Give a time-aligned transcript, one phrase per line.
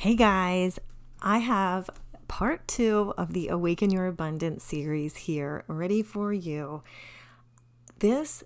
[0.00, 0.78] Hey guys,
[1.20, 1.90] I have
[2.28, 6.84] part two of the Awaken Your Abundance series here ready for you.
[7.98, 8.44] This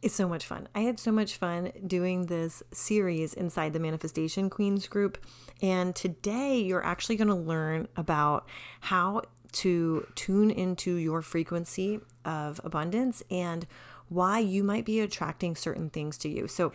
[0.00, 0.68] is so much fun.
[0.74, 5.18] I had so much fun doing this series inside the Manifestation Queens group.
[5.60, 8.48] And today you're actually going to learn about
[8.80, 13.66] how to tune into your frequency of abundance and
[14.08, 16.48] why you might be attracting certain things to you.
[16.48, 16.72] So,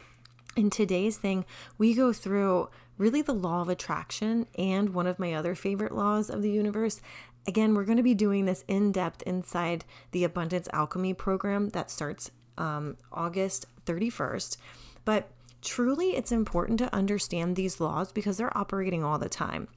[0.56, 1.44] in today's thing,
[1.78, 6.30] we go through really the law of attraction and one of my other favorite laws
[6.30, 7.02] of the universe.
[7.48, 11.92] Again, we're going to be doing this in depth inside the Abundance Alchemy program that
[11.92, 14.58] starts um, August 31st.
[15.04, 15.30] But
[15.62, 19.68] truly, it's important to understand these laws because they're operating all the time.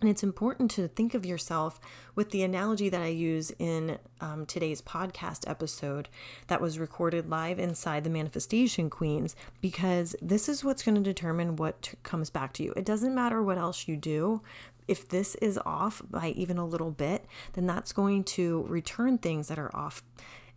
[0.00, 1.80] And it's important to think of yourself
[2.14, 6.08] with the analogy that I use in um, today's podcast episode
[6.46, 11.56] that was recorded live inside the Manifestation Queens, because this is what's going to determine
[11.56, 12.72] what t- comes back to you.
[12.76, 14.40] It doesn't matter what else you do.
[14.86, 19.48] If this is off by even a little bit, then that's going to return things
[19.48, 20.04] that are off,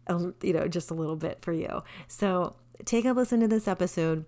[0.07, 1.81] you know, just a little bit for you.
[2.07, 4.25] So take a listen to this episode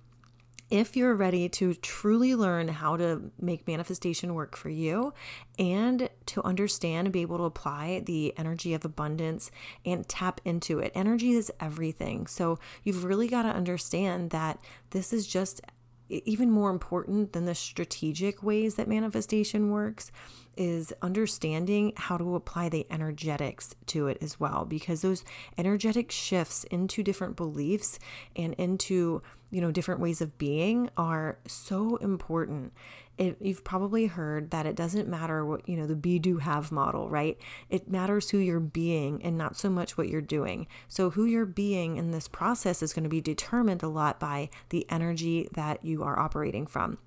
[0.74, 5.14] if you're ready to truly learn how to make manifestation work for you
[5.60, 9.52] and to understand and be able to apply the energy of abundance
[9.86, 10.92] and tap into it.
[10.96, 12.26] Energy is everything.
[12.26, 15.62] So you've really got to understand that this is just
[16.10, 20.12] even more important than the strategic ways that manifestation works
[20.56, 25.24] is understanding how to apply the energetics to it as well because those
[25.58, 27.98] energetic shifts into different beliefs
[28.36, 32.74] and into you know different ways of being are so important
[33.18, 36.72] it, you've probably heard that it doesn't matter what you know the be do have
[36.72, 37.38] model right
[37.70, 41.46] it matters who you're being and not so much what you're doing so who you're
[41.46, 45.84] being in this process is going to be determined a lot by the energy that
[45.86, 46.98] you are operating from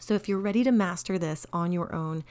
[0.00, 2.24] so, if you're ready to master this on your own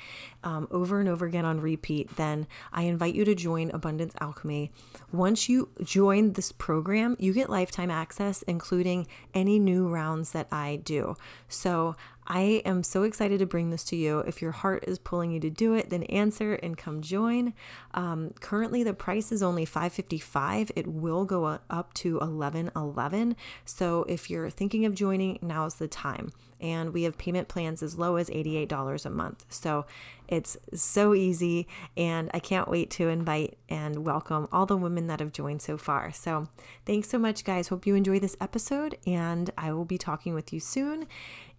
[0.43, 4.71] um, over and over again on repeat, then I invite you to join Abundance Alchemy.
[5.11, 10.81] Once you join this program, you get lifetime access, including any new rounds that I
[10.83, 11.15] do.
[11.47, 11.95] So,
[12.27, 14.19] I am so excited to bring this to you.
[14.19, 17.53] If your heart is pulling you to do it, then answer and come join.
[17.93, 20.71] Um, currently, the price is only 555.
[20.75, 23.35] It will go up to $11.11.
[23.65, 26.31] So if you're thinking of joining, now's the time.
[26.61, 29.45] And we have payment plans as low as $88 a month.
[29.49, 29.85] So
[30.29, 31.67] it's so easy.
[31.97, 35.77] And I can't wait to invite and welcome all the women that have joined so
[35.77, 36.13] far.
[36.13, 36.47] So
[36.85, 37.67] thanks so much, guys.
[37.67, 38.97] Hope you enjoy this episode.
[39.05, 41.05] And I will be talking with you soon.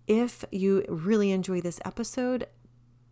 [0.07, 2.47] If you really enjoy this episode,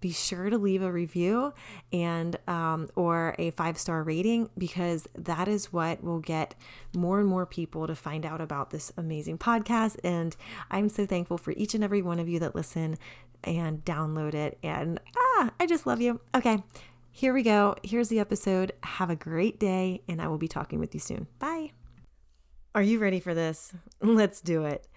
[0.02, 1.54] be sure to leave a review
[1.92, 6.54] and um, or a five star rating because that is what will get
[6.92, 9.98] more and more people to find out about this amazing podcast.
[10.04, 10.36] And
[10.70, 12.98] i'm so thankful for each and every one of you that listen
[13.44, 14.58] and download it.
[14.62, 16.20] And ah i just love you.
[16.34, 16.62] Okay
[17.14, 17.76] here we go.
[17.82, 18.72] Here's the episode.
[18.82, 21.28] Have a great day and i will be talking with you soon.
[21.38, 21.70] Bye.
[22.74, 23.72] Are you ready for this?
[24.00, 24.88] Let's do it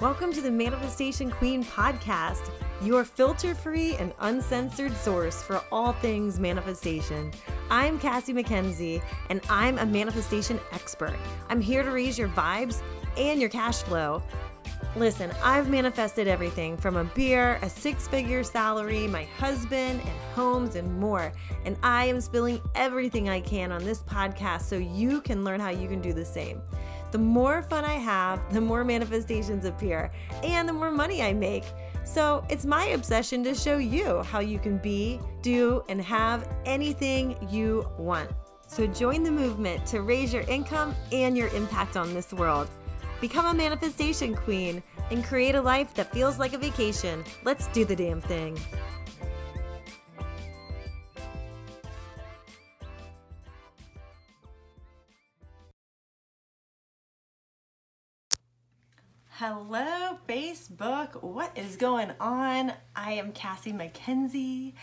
[0.00, 2.50] Welcome to the Manifestation Queen podcast,
[2.82, 7.30] your filter free and uncensored source for all things manifestation.
[7.70, 11.16] I'm Cassie MacKenzie, and I'm a manifestation expert.
[11.48, 12.82] I'm here to raise your vibes
[13.16, 14.22] and your cash flow.
[14.96, 20.74] Listen, I've manifested everything from a beer, a six figure salary, my husband, and homes,
[20.74, 21.32] and more.
[21.64, 25.70] And I am spilling everything I can on this podcast so you can learn how
[25.70, 26.60] you can do the same.
[27.10, 30.12] The more fun I have, the more manifestations appear,
[30.42, 31.64] and the more money I make.
[32.04, 37.36] So it's my obsession to show you how you can be, do, and have anything
[37.50, 38.30] you want.
[38.66, 42.68] So join the movement to raise your income and your impact on this world.
[43.20, 47.24] Become a manifestation queen and create a life that feels like a vacation.
[47.44, 48.58] Let's do the damn thing.
[59.42, 61.22] Hello, Facebook.
[61.22, 62.74] What is going on?
[62.94, 64.74] I am Cassie MacKenzie.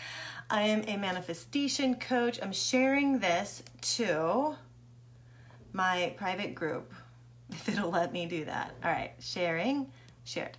[0.50, 2.40] I am a manifestation coach.
[2.42, 3.62] I'm sharing this
[3.92, 4.56] to
[5.72, 6.92] my private group,
[7.50, 8.74] if it'll let me do that.
[8.82, 9.92] All right, sharing,
[10.24, 10.56] shared.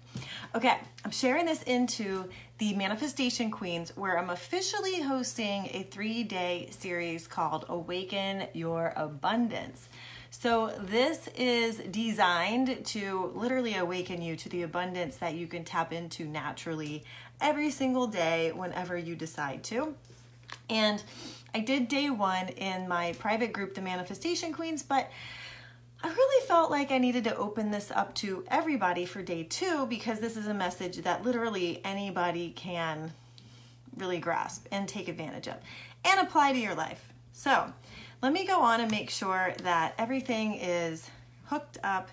[0.56, 6.69] Okay, I'm sharing this into the Manifestation Queens, where I'm officially hosting a three day
[6.72, 9.90] series called Awaken Your Abundance.
[10.31, 15.92] So, this is designed to literally awaken you to the abundance that you can tap
[15.92, 17.04] into naturally
[17.42, 19.96] every single day whenever you decide to.
[20.70, 21.04] And
[21.54, 25.10] I did day one in my private group, the Manifestation Queens, but
[26.02, 29.86] I really felt like I needed to open this up to everybody for day two
[29.88, 33.12] because this is a message that literally anybody can
[33.98, 35.58] really grasp and take advantage of
[36.06, 37.12] and apply to your life.
[37.34, 37.74] So,
[38.21, 41.10] let me go on and make sure that everything is
[41.45, 42.10] hooked up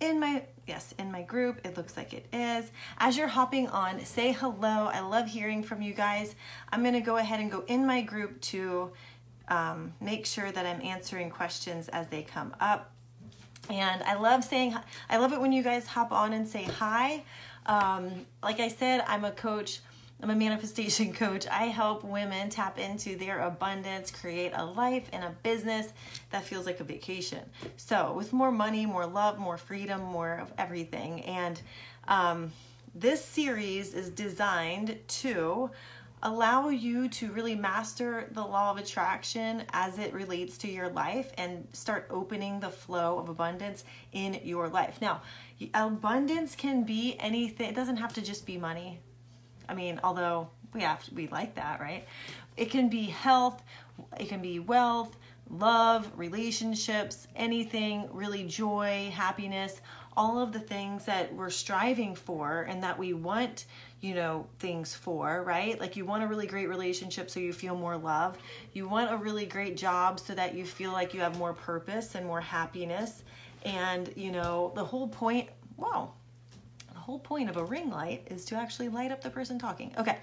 [0.00, 1.60] in my yes in my group.
[1.64, 2.70] It looks like it is.
[2.98, 4.90] As you're hopping on say hello.
[4.92, 6.34] I love hearing from you guys.
[6.70, 8.92] I'm going to go ahead and go in my group to
[9.48, 12.90] um, make sure that i'm answering questions as they come up.
[13.68, 14.74] And i love saying
[15.10, 17.24] i love it when you guys hop on and say hi.
[17.66, 19.80] Um, like i said i'm a coach
[20.22, 21.46] I'm a manifestation coach.
[21.48, 25.92] I help women tap into their abundance, create a life and a business
[26.30, 27.40] that feels like a vacation.
[27.76, 31.22] So, with more money, more love, more freedom, more of everything.
[31.22, 31.60] And
[32.06, 32.52] um,
[32.94, 35.70] this series is designed to
[36.24, 41.32] allow you to really master the law of attraction as it relates to your life
[41.36, 43.82] and start opening the flow of abundance
[44.12, 45.00] in your life.
[45.00, 45.22] Now,
[45.74, 49.00] abundance can be anything, it doesn't have to just be money
[49.72, 52.06] I mean, although we have to, we like that, right?
[52.58, 53.62] It can be health,
[54.20, 55.16] it can be wealth,
[55.48, 59.80] love, relationships, anything, really joy, happiness,
[60.14, 63.64] all of the things that we're striving for and that we want,
[64.02, 65.80] you know, things for, right?
[65.80, 68.36] Like you want a really great relationship so you feel more love.
[68.74, 72.14] You want a really great job so that you feel like you have more purpose
[72.14, 73.24] and more happiness.
[73.64, 75.48] And, you know, the whole point,
[75.78, 76.12] wow,
[77.02, 79.94] whole point of a ring light is to actually light up the person talking.
[79.98, 80.18] Okay,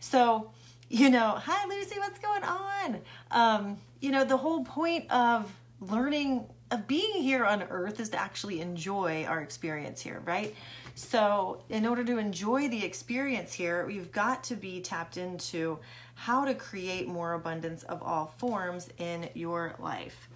[0.00, 0.50] so
[0.88, 3.00] you know, hi Lucy, what's going on?
[3.30, 8.20] Um, you know, the whole point of learning of being here on earth is to
[8.20, 10.54] actually enjoy our experience here, right?
[10.94, 15.78] So, in order to enjoy the experience here, we've got to be tapped into
[16.14, 20.28] how to create more abundance of all forms in your life.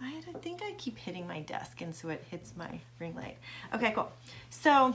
[0.00, 3.38] I think I keep hitting my desk and so it hits my ring light.
[3.74, 4.12] Okay, cool.
[4.50, 4.94] So,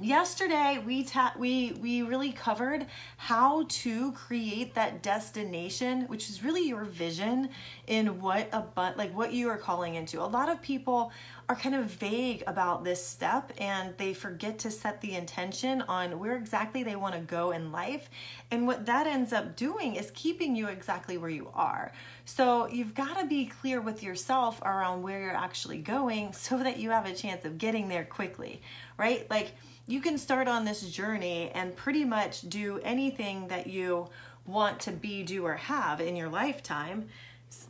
[0.00, 2.86] yesterday we ta- we we really covered
[3.16, 7.48] how to create that destination which is really your vision
[7.86, 10.20] in what a but like what you are calling into.
[10.20, 11.12] A lot of people
[11.48, 16.18] are kind of vague about this step and they forget to set the intention on
[16.18, 18.08] where exactly they want to go in life.
[18.50, 21.92] And what that ends up doing is keeping you exactly where you are.
[22.24, 26.78] So you've got to be clear with yourself around where you're actually going so that
[26.78, 28.62] you have a chance of getting there quickly
[29.02, 29.28] right?
[29.30, 29.52] Like
[29.86, 34.08] you can start on this journey and pretty much do anything that you
[34.46, 37.08] want to be, do, or have in your lifetime.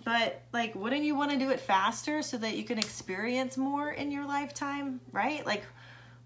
[0.04, 3.90] But, like, wouldn't you want to do it faster so that you can experience more
[3.90, 5.44] in your lifetime, right?
[5.44, 5.64] Like,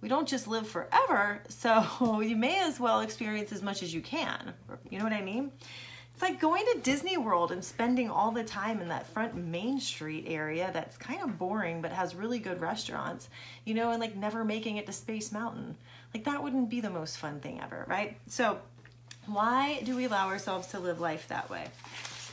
[0.01, 4.01] we don't just live forever, so you may as well experience as much as you
[4.01, 4.53] can.
[4.91, 5.53] You know what I mean?
[6.17, 9.79] It's like going to Disney World and spending all the time in that front Main
[9.79, 13.29] Street area that's kind of boring but has really good restaurants,
[13.67, 15.77] you know, and like never making it to Space Mountain.
[16.15, 18.17] Like that wouldn't be the most fun thing ever, right?
[18.29, 18.61] So,
[19.27, 21.67] why do we allow ourselves to live life that way?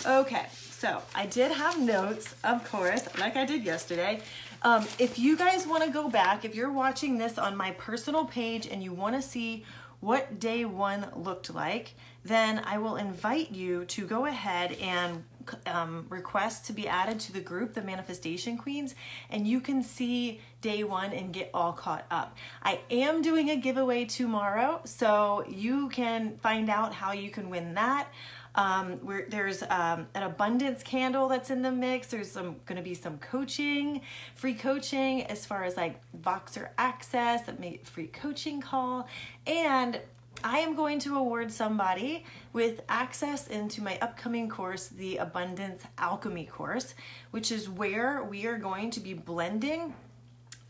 [0.06, 4.22] Okay, so I did have notes, of course, like I did yesterday.
[4.62, 8.24] Um, if you guys want to go back, if you're watching this on my personal
[8.24, 9.66] page and you want to see
[10.00, 15.24] what day one looked like, then I will invite you to go ahead and
[15.66, 18.96] um, request to be added to the group, the Manifestation Queens,
[19.30, 22.38] and you can see day one and get all caught up.
[22.62, 27.74] I am doing a giveaway tomorrow, so you can find out how you can win
[27.74, 28.08] that.
[28.56, 29.00] Um,
[29.30, 32.08] there's um, an abundance candle that's in the mix.
[32.08, 34.02] There's some going to be some coaching,
[34.36, 39.08] free coaching as far as like Voxer access, a free coaching call,
[39.48, 40.00] and
[40.44, 46.46] I am going to award somebody with access into my upcoming course, the Abundance Alchemy
[46.46, 46.96] course,
[47.32, 49.94] which is where we are going to be blending,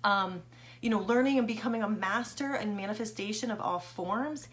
[0.04, 0.44] um,
[0.82, 4.48] you know, learning and becoming a master and manifestation of all forms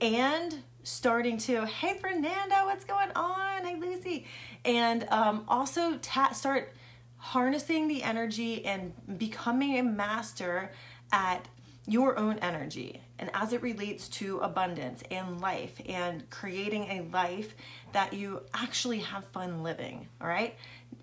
[0.00, 3.64] and starting to, hey, Fernanda, what's going on?
[3.64, 4.26] Hey, Lucy.
[4.64, 6.72] And um, also ta- start
[7.16, 10.70] harnessing the energy and becoming a master
[11.12, 11.46] at
[11.86, 17.54] your own energy and as it relates to abundance and life and creating a life
[17.92, 20.56] that you actually have fun living, all right?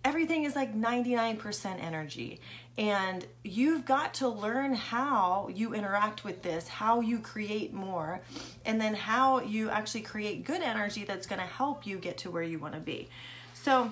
[0.05, 2.39] Everything is like 99% energy.
[2.77, 8.21] And you've got to learn how you interact with this, how you create more,
[8.65, 12.31] and then how you actually create good energy that's going to help you get to
[12.31, 13.09] where you want to be.
[13.53, 13.91] So,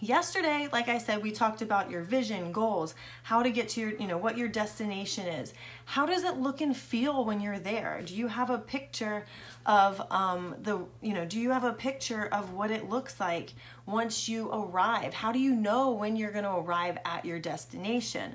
[0.00, 3.90] yesterday like i said we talked about your vision goals how to get to your
[3.96, 5.52] you know what your destination is
[5.84, 9.26] how does it look and feel when you're there do you have a picture
[9.66, 13.52] of um, the you know do you have a picture of what it looks like
[13.84, 18.34] once you arrive how do you know when you're going to arrive at your destination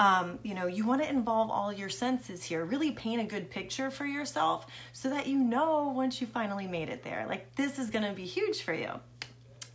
[0.00, 2.64] Um, you know, you want to involve all your senses here.
[2.64, 6.88] Really paint a good picture for yourself so that you know once you finally made
[6.88, 7.26] it there.
[7.28, 8.90] Like, this is going to be huge for you.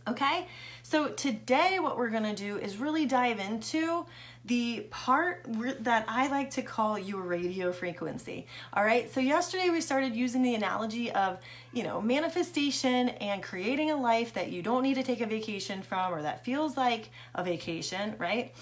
[0.06, 0.46] Okay,
[0.90, 4.04] so today what we're gonna do is really dive into
[4.44, 5.46] the part
[5.84, 8.48] that I like to call your radio frequency.
[8.72, 11.38] All right, so yesterday we started using the analogy of,
[11.72, 15.80] you know, manifestation and creating a life that you don't need to take a vacation
[15.80, 18.52] from or that feels like a vacation, right?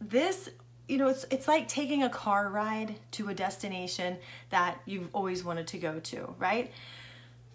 [0.00, 0.48] This
[0.88, 4.16] you know, it's it's like taking a car ride to a destination
[4.50, 6.72] that you've always wanted to go to, right?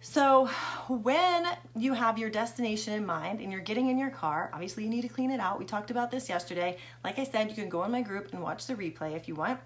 [0.05, 0.47] So,
[0.89, 4.89] when you have your destination in mind and you're getting in your car, obviously you
[4.89, 5.57] need to clean it out.
[5.57, 6.77] We talked about this yesterday.
[7.05, 9.35] Like I said, you can go in my group and watch the replay if you
[9.35, 9.61] want.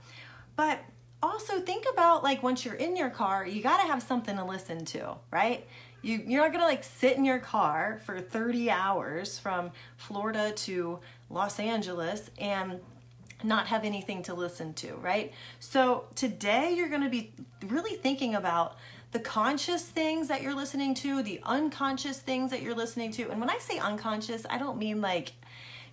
[0.56, 0.80] But
[1.24, 4.46] also think about like once you're in your car, you got to have something to
[4.46, 5.66] listen to, right?
[6.04, 11.00] You, you're not gonna like sit in your car for 30 hours from Florida to
[11.32, 12.80] Los Angeles and
[13.44, 15.34] not have anything to listen to, right?
[15.60, 17.34] So today you're gonna be
[17.66, 18.78] really thinking about
[19.12, 23.30] the conscious things that you're listening to, the unconscious things that you're listening to.
[23.30, 25.32] And when I say unconscious, I don't mean like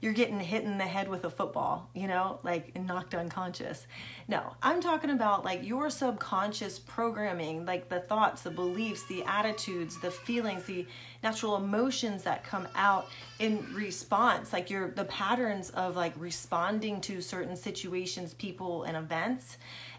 [0.00, 3.86] you're getting hit in the head with a football, you know, like knocked unconscious.
[4.28, 9.98] No, I'm talking about like your subconscious programming, like the thoughts, the beliefs, the attitudes,
[10.00, 10.86] the feelings, the
[11.22, 13.06] natural emotions that come out
[13.38, 19.56] in response, like your the patterns of like responding to certain situations, people, and events.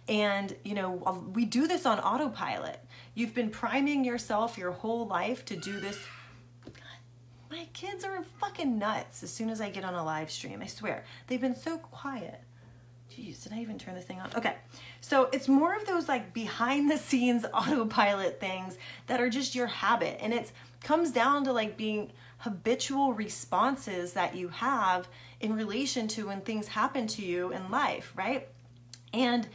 [0.07, 2.79] And, you know, we do this on autopilot.
[3.15, 5.97] You've been priming yourself your whole life to do this.
[7.49, 10.61] my kids are fucking nuts as soon as I get on a live stream.
[10.61, 11.05] I swear.
[11.27, 12.41] They've been so quiet.
[13.09, 14.29] Jeez, did I even turn this thing on?
[14.35, 14.55] Okay.
[14.99, 19.67] So it's more of those like behind the scenes autopilot things that are just your
[19.67, 20.17] habit.
[20.21, 20.51] And it
[20.83, 25.07] comes down to like being habitual responses that you have
[25.39, 28.49] in relation to when things happen to you in life, right?
[29.13, 29.47] And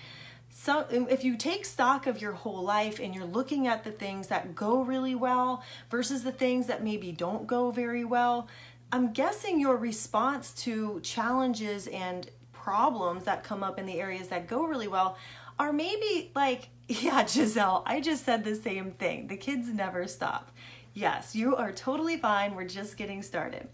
[0.63, 4.27] so if you take stock of your whole life and you're looking at the things
[4.27, 8.47] that go really well versus the things that maybe don't go very well,
[8.93, 14.49] I'm guessing your response to challenges and problems that come up in the areas that
[14.49, 15.17] go really well
[15.59, 19.29] are maybe like, yeah, Giselle, I just said the same thing.
[19.29, 20.53] The kids never stop.
[20.93, 22.55] Yes, you are totally fine.
[22.55, 23.67] We're just getting started.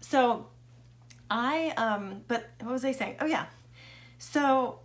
[0.00, 0.46] So,
[1.30, 3.16] I, um, but what was I saying?
[3.20, 3.44] Oh, yeah.
[4.18, 4.78] So,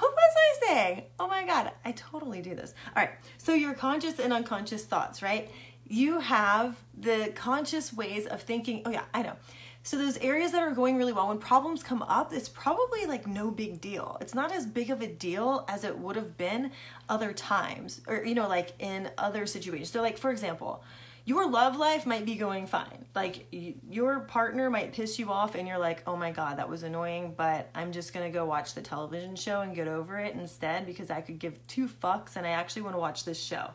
[0.00, 1.02] what was I saying?
[1.18, 2.74] Oh my God, I totally do this.
[2.96, 5.50] All right, so your conscious and unconscious thoughts, right?
[5.86, 8.82] You have the conscious ways of thinking.
[8.86, 9.36] Oh, yeah, I know.
[9.82, 13.26] So, those areas that are going really well, when problems come up, it's probably like
[13.26, 14.16] no big deal.
[14.22, 16.70] It's not as big of a deal as it would have been
[17.10, 19.90] other times, or, you know, like in other situations.
[19.90, 20.82] So, like, for example,
[21.26, 23.06] your love life might be going fine.
[23.14, 26.82] Like your partner might piss you off and you're like, "Oh my god, that was
[26.82, 30.34] annoying, but I'm just going to go watch the television show and get over it
[30.34, 33.70] instead because I could give two fucks and I actually want to watch this show."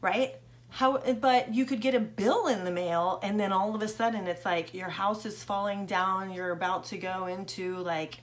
[0.00, 0.34] Right?
[0.70, 3.86] How but you could get a bill in the mail and then all of a
[3.86, 8.18] sudden it's like your house is falling down, you're about to go into like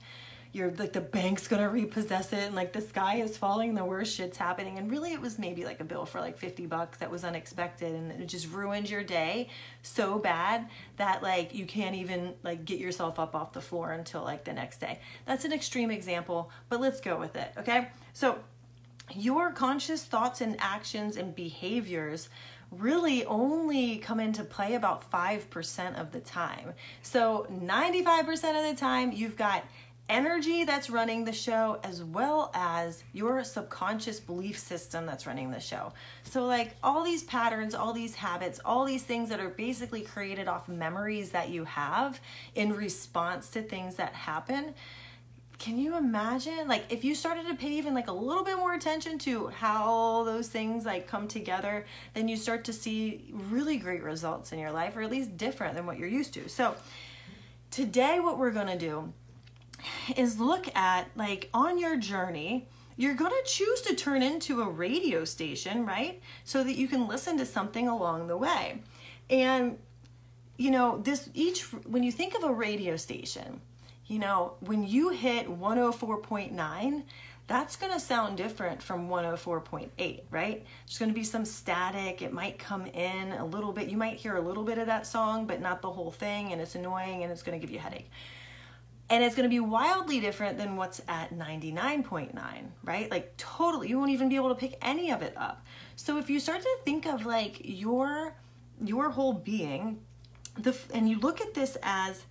[0.52, 4.14] you're like the bank's gonna repossess it and like the sky is falling the worst
[4.14, 4.78] shit's happening.
[4.78, 7.94] And really it was maybe like a bill for like 50 bucks that was unexpected
[7.94, 9.48] and it just ruined your day
[9.82, 10.68] so bad
[10.98, 14.52] that like you can't even like get yourself up off the floor until like the
[14.52, 15.00] next day.
[15.24, 17.88] That's an extreme example but let's go with it okay?
[18.12, 18.38] So
[19.14, 22.28] your conscious thoughts and actions and behaviors
[22.70, 26.72] really only come into play about 5% of the time.
[27.02, 29.64] So 95% of the time, you've got
[30.08, 35.60] energy that's running the show as well as your subconscious belief system that's running the
[35.60, 35.92] show.
[36.24, 40.48] So, like all these patterns, all these habits, all these things that are basically created
[40.48, 42.20] off memories that you have
[42.54, 44.74] in response to things that happen.
[45.58, 48.74] Can you imagine like if you started to pay even like a little bit more
[48.74, 54.02] attention to how those things like come together, then you start to see really great
[54.02, 56.48] results in your life or at least different than what you're used to.
[56.48, 56.74] So,
[57.70, 59.12] today what we're to do
[60.16, 64.68] is look at like on your journey you're going to choose to turn into a
[64.68, 66.20] radio station, right?
[66.44, 68.82] So that you can listen to something along the way.
[69.30, 69.78] And
[70.58, 73.60] you know, this each when you think of a radio station,
[74.06, 77.02] you know, when you hit 104.9,
[77.48, 80.64] that's going to sound different from 104.8, right?
[80.86, 82.22] There's going to be some static.
[82.22, 83.88] It might come in a little bit.
[83.88, 86.60] You might hear a little bit of that song, but not the whole thing, and
[86.60, 88.10] it's annoying and it's going to give you a headache
[89.10, 92.32] and it's going to be wildly different than what's at 99.9
[92.84, 95.64] right like totally you won't even be able to pick any of it up
[95.96, 98.34] so if you start to think of like your
[98.82, 100.00] your whole being
[100.58, 102.24] the and you look at this as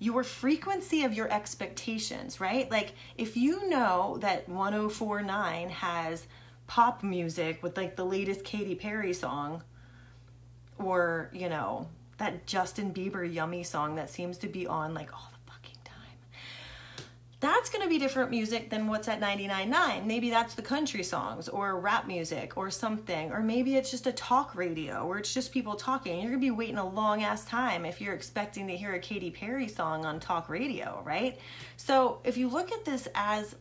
[0.00, 2.70] your frequency of your expectations, right?
[2.70, 6.26] Like if you know that 1049 has
[6.66, 9.62] pop music with like the latest Katy Perry song
[10.78, 15.30] or, you know, that Justin Bieber yummy song that seems to be on like all
[15.32, 15.37] the.
[17.40, 20.04] That's going to be different music than what's at 99.9.
[20.04, 23.30] Maybe that's the country songs or rap music or something.
[23.30, 26.14] Or maybe it's just a talk radio where it's just people talking.
[26.14, 28.98] You're going to be waiting a long ass time if you're expecting to hear a
[28.98, 31.38] Katy Perry song on talk radio, right?
[31.76, 33.54] So if you look at this as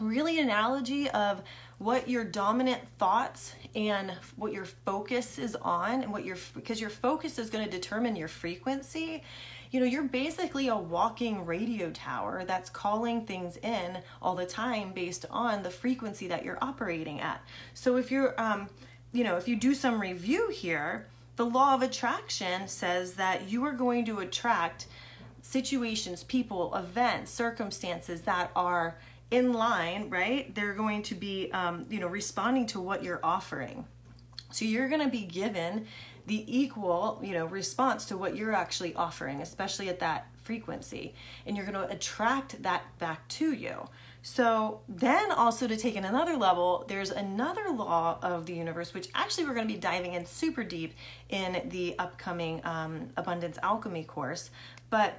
[0.00, 1.42] really an analogy of
[1.78, 6.90] what your dominant thoughts and what your focus is on and what your because your
[6.90, 9.22] focus is going to determine your frequency
[9.70, 14.92] you know you're basically a walking radio tower that's calling things in all the time
[14.92, 17.40] based on the frequency that you're operating at
[17.74, 18.68] so if you're um
[19.12, 21.06] you know if you do some review here
[21.36, 24.86] the law of attraction says that you are going to attract
[25.42, 28.96] situations people events circumstances that are
[29.30, 30.54] in line, right?
[30.54, 33.86] They're going to be, um, you know, responding to what you're offering.
[34.50, 35.86] So you're going to be given
[36.26, 41.14] the equal, you know, response to what you're actually offering, especially at that frequency,
[41.46, 43.88] and you're going to attract that back to you.
[44.22, 49.08] So then also to take it another level, there's another law of the universe, which
[49.14, 50.94] actually we're going to be diving in super deep
[51.28, 54.50] in the upcoming um, abundance alchemy course.
[54.90, 55.14] But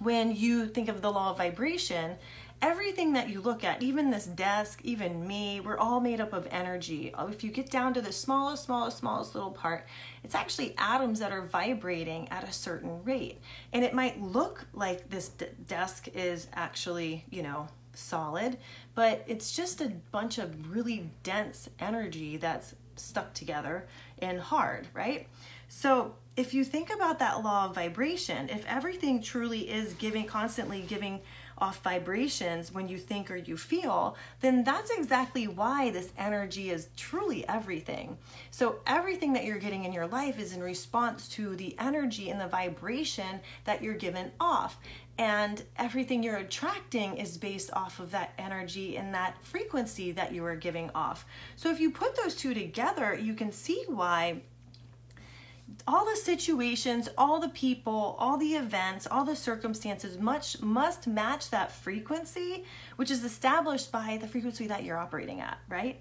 [0.00, 2.16] when you think of the law of vibration,
[2.64, 6.48] everything that you look at, even this desk, even me, we're all made up of
[6.50, 7.12] energy.
[7.12, 9.86] Uh, if you get down to the smallest, smallest, smallest little part,
[10.22, 13.38] it's actually atoms that are vibrating at a certain rate.
[13.74, 18.56] And it might look like this d- desk is actually, you know, solid,
[18.94, 23.86] but it's just a bunch of really dense energy that's stuck together
[24.20, 25.28] and hard, right?
[25.68, 30.80] So if you think about that law of vibration, if everything truly is giving, constantly
[30.80, 31.20] giving
[31.64, 36.88] off vibrations when you think or you feel, then that's exactly why this energy is
[36.94, 38.18] truly everything.
[38.50, 42.38] So, everything that you're getting in your life is in response to the energy and
[42.38, 44.76] the vibration that you're given off.
[45.16, 50.44] And everything you're attracting is based off of that energy and that frequency that you
[50.44, 51.24] are giving off.
[51.56, 54.42] So, if you put those two together, you can see why
[55.86, 61.50] all the situations, all the people, all the events, all the circumstances much must match
[61.50, 62.64] that frequency,
[62.96, 66.00] which is established by the frequency that you're operating at, right?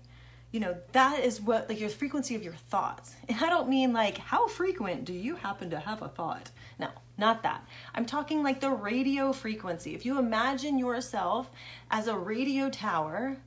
[0.52, 3.16] You know, that is what like your frequency of your thoughts.
[3.28, 6.52] And I don't mean like how frequent do you happen to have a thought?
[6.78, 7.66] No, not that.
[7.96, 9.96] I'm talking like the radio frequency.
[9.96, 11.50] If you imagine yourself
[11.90, 13.38] as a radio tower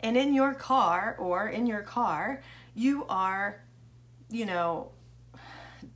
[0.00, 2.42] and in your car or in your car,
[2.74, 3.60] you are,
[4.28, 4.90] you know,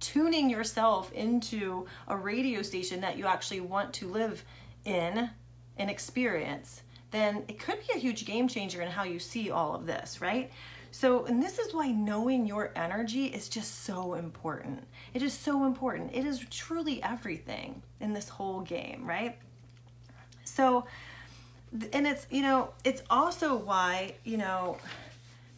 [0.01, 4.45] tuning yourself into a radio station that you actually want to live
[4.85, 5.31] in
[5.77, 9.75] and experience, then it could be a huge game changer in how you see all
[9.75, 10.51] of this, right?
[10.91, 14.85] So, and this is why knowing your energy is just so important.
[15.15, 16.15] It is so important.
[16.15, 19.39] It is truly everything in this whole game, right?
[20.45, 20.87] So,
[21.95, 24.77] and it's, you know, it's also why, you know,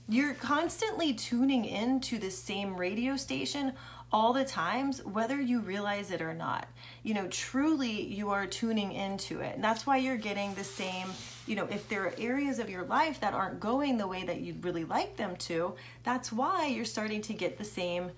[0.08, 3.72] you're constantly tuning into the same radio station
[4.14, 6.68] all the times, whether you realize it or not.
[7.02, 9.56] You know, truly you are tuning into it.
[9.56, 11.08] And that's why you're getting the same,
[11.48, 14.40] you know, if there are areas of your life that aren't going the way that
[14.40, 15.74] you'd really like them to,
[16.04, 18.12] that's why you're starting to get the same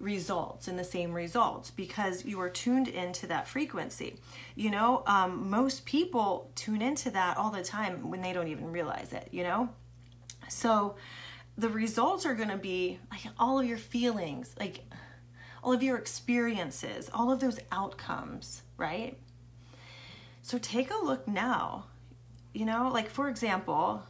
[0.00, 4.16] results and the same results because you are tuned into that frequency.
[4.54, 8.72] You know, um, most people tune into that all the time when they don't even
[8.72, 9.68] realize it, you know?
[10.48, 10.96] So
[11.58, 14.80] the results are going to be like all of your feelings, like
[15.62, 19.16] all of your experiences, all of those outcomes, right?
[20.42, 21.86] So take a look now.
[22.52, 24.02] You know, like for example,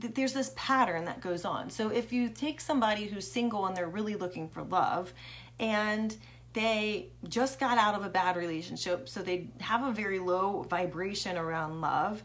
[0.00, 1.70] th- there's this pattern that goes on.
[1.70, 5.12] So if you take somebody who's single and they're really looking for love
[5.60, 6.16] and
[6.54, 11.36] they just got out of a bad relationship, so they have a very low vibration
[11.36, 12.22] around love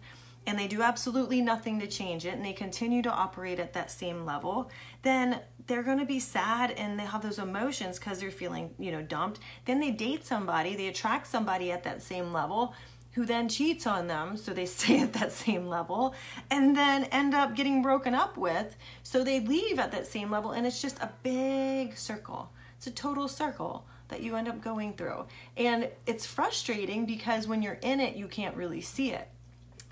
[0.47, 3.91] and they do absolutely nothing to change it and they continue to operate at that
[3.91, 8.31] same level, then they're going to be sad and they have those emotions because they're
[8.31, 9.39] feeling, you know, dumped.
[9.65, 12.73] Then they date somebody, they attract somebody at that same level
[13.13, 16.13] who then cheats on them, so they stay at that same level,
[16.51, 20.51] and then end up getting broken up with, so they leave at that same level,
[20.51, 22.51] and it's just a big circle.
[22.77, 25.25] It's a total circle that you end up going through.
[25.57, 29.27] And it's frustrating because when you're in it, you can't really see it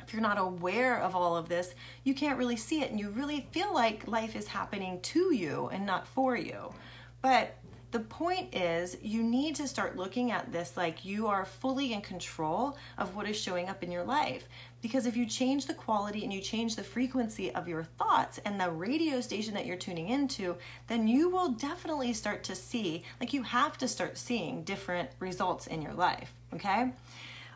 [0.08, 3.10] if you're not aware of all of this, you can't really see it and you
[3.10, 6.74] really feel like life is happening to you and not for you.
[7.22, 7.58] But
[7.92, 12.02] the point is, you need to start looking at this like you are fully in
[12.02, 14.48] control of what is showing up in your life.
[14.82, 18.60] Because if you change the quality and you change the frequency of your thoughts and
[18.60, 20.56] the radio station that you're tuning into,
[20.88, 25.68] then you will definitely start to see, like, you have to start seeing different results
[25.68, 26.34] in your life.
[26.54, 26.92] Okay?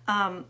[0.07, 0.45] Um,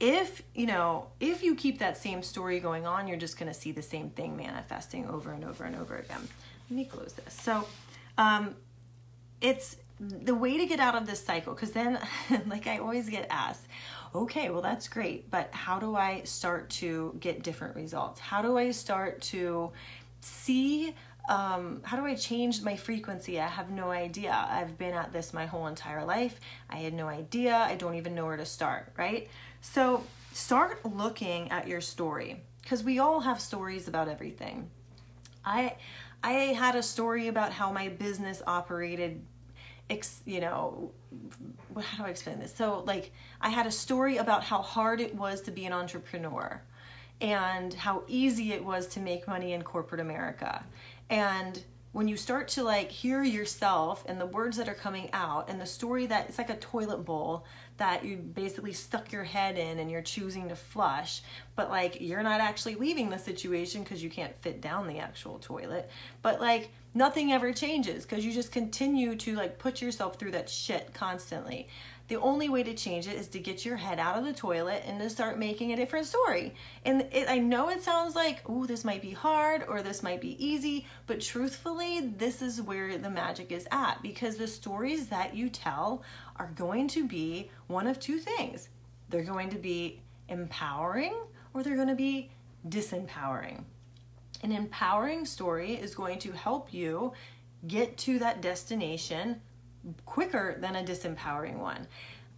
[0.00, 3.58] if you know if you keep that same story going on you're just going to
[3.58, 6.20] see the same thing manifesting over and over and over again
[6.70, 7.66] let me close this so
[8.16, 8.54] um,
[9.40, 11.98] it's the way to get out of this cycle because then
[12.46, 13.66] like i always get asked
[14.14, 18.56] okay well that's great but how do i start to get different results how do
[18.56, 19.70] i start to
[20.20, 20.94] see
[21.28, 23.38] um, how do I change my frequency?
[23.38, 24.32] I have no idea.
[24.50, 26.40] I've been at this my whole entire life.
[26.70, 27.54] I had no idea.
[27.54, 29.28] I don't even know where to start, right?
[29.60, 34.70] So start looking at your story because we all have stories about everything.
[35.44, 35.76] I
[36.22, 39.22] I had a story about how my business operated
[39.88, 40.90] ex, you know
[41.80, 42.54] how do I explain this?
[42.54, 46.60] So like I had a story about how hard it was to be an entrepreneur
[47.20, 50.64] and how easy it was to make money in corporate America.
[51.10, 51.62] And
[51.98, 55.60] when you start to like hear yourself and the words that are coming out and
[55.60, 57.44] the story that it's like a toilet bowl
[57.76, 61.22] that you basically stuck your head in and you're choosing to flush
[61.56, 65.40] but like you're not actually leaving the situation because you can't fit down the actual
[65.40, 65.90] toilet.
[66.22, 70.48] But like nothing ever changes because you just continue to like put yourself through that
[70.48, 71.66] shit constantly
[72.08, 74.82] the only way to change it is to get your head out of the toilet
[74.86, 76.54] and to start making a different story.
[76.84, 80.22] And it, I know it sounds like, oh, this might be hard or this might
[80.22, 85.36] be easy, but truthfully, this is where the magic is at because the stories that
[85.36, 86.02] you tell
[86.36, 88.68] are going to be one of two things
[89.10, 91.14] they're going to be empowering
[91.54, 92.30] or they're going to be
[92.68, 93.64] disempowering.
[94.42, 97.12] An empowering story is going to help you
[97.66, 99.40] get to that destination
[100.04, 101.86] quicker than a disempowering one.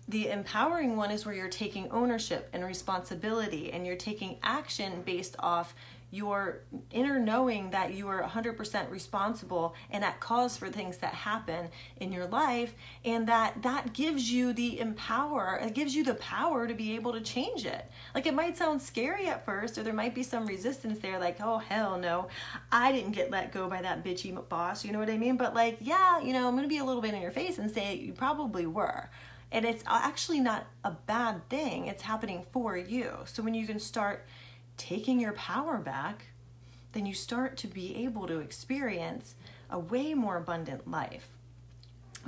[0.09, 5.37] The empowering one is where you're taking ownership and responsibility and you're taking action based
[5.39, 5.75] off
[6.11, 11.69] your inner knowing that you are 100% responsible and at cause for things that happen
[11.99, 16.67] in your life and that that gives you the empower it gives you the power
[16.67, 17.91] to be able to change it.
[18.15, 21.39] Like it might sound scary at first or there might be some resistance there like
[21.41, 22.29] oh hell no.
[22.73, 25.37] I didn't get let go by that bitchy boss you know what i mean?
[25.37, 27.71] But like yeah you know i'm gonna be a little bit in your face and
[27.71, 29.09] say you probably were.
[29.53, 31.87] And it's actually not a bad thing.
[31.87, 33.13] It's happening for you.
[33.25, 34.27] So when you can start
[34.81, 36.25] taking your power back,
[36.93, 39.35] then you start to be able to experience
[39.69, 41.29] a way more abundant life.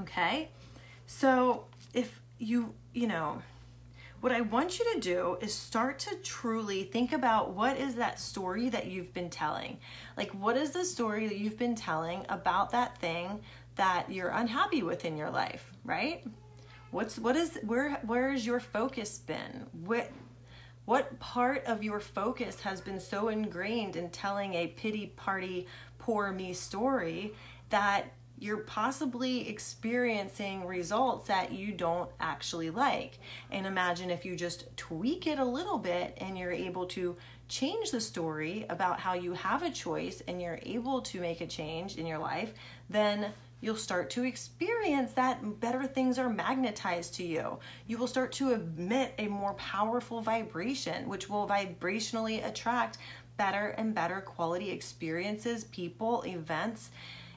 [0.00, 0.50] Okay?
[1.06, 3.42] So, if you, you know,
[4.20, 8.20] what I want you to do is start to truly think about what is that
[8.20, 9.78] story that you've been telling?
[10.16, 13.40] Like, what is the story that you've been telling about that thing
[13.76, 16.24] that you're unhappy with in your life, right?
[16.92, 19.66] What's what is where where has your focus been?
[19.86, 20.10] What
[20.84, 25.66] what part of your focus has been so ingrained in telling a pity party,
[25.98, 27.34] poor me story
[27.70, 28.06] that
[28.42, 33.20] you're possibly experiencing results that you don't actually like.
[33.52, 37.16] And imagine if you just tweak it a little bit and you're able to
[37.46, 41.46] change the story about how you have a choice and you're able to make a
[41.46, 42.52] change in your life,
[42.90, 47.58] then you'll start to experience that better things are magnetized to you.
[47.86, 52.98] You will start to emit a more powerful vibration, which will vibrationally attract
[53.38, 56.90] better and better quality experiences, people, events,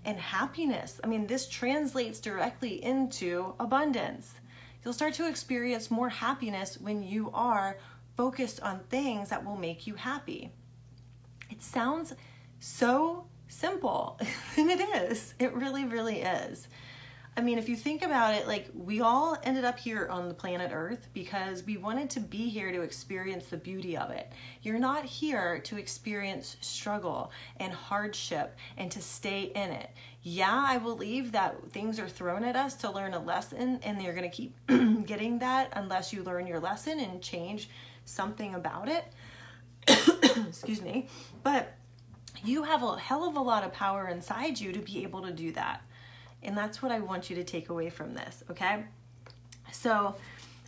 [0.03, 0.99] and happiness.
[1.03, 4.33] I mean, this translates directly into abundance.
[4.83, 7.77] You'll start to experience more happiness when you are
[8.17, 10.51] focused on things that will make you happy.
[11.51, 12.13] It sounds
[12.59, 14.19] so simple.
[14.57, 15.33] and it is.
[15.39, 16.67] It really, really is.
[17.37, 20.33] I mean, if you think about it, like we all ended up here on the
[20.33, 24.31] planet Earth because we wanted to be here to experience the beauty of it.
[24.61, 29.89] You're not here to experience struggle and hardship and to stay in it.
[30.21, 34.15] Yeah, I believe that things are thrown at us to learn a lesson, and you're
[34.15, 34.55] going to keep
[35.05, 37.69] getting that unless you learn your lesson and change
[38.05, 39.05] something about it.
[40.47, 41.09] Excuse me.
[41.43, 41.75] But
[42.47, 45.31] you have a hell of a lot of power inside you to be able to
[45.31, 45.81] do that.
[46.43, 48.83] And that's what I want you to take away from this, okay?
[49.71, 50.15] So,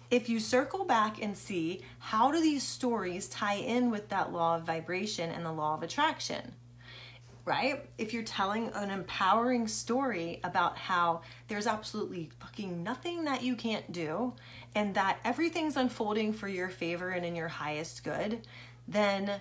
[0.10, 4.56] if you circle back and see how do these stories tie in with that law
[4.56, 6.54] of vibration and the law of attraction?
[7.44, 7.86] Right?
[7.98, 13.90] If you're telling an empowering story about how there's absolutely fucking nothing that you can't
[13.92, 14.34] do
[14.76, 18.46] and that everything's unfolding for your favor and in your highest good,
[18.88, 19.40] then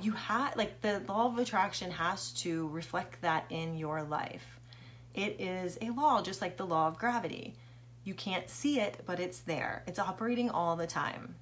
[0.00, 4.58] you have like the law of attraction has to reflect that in your life
[5.14, 7.54] It is a law, just like the law of gravity.
[8.04, 9.82] You can't see it, but it's there.
[9.86, 11.34] It's operating all the time.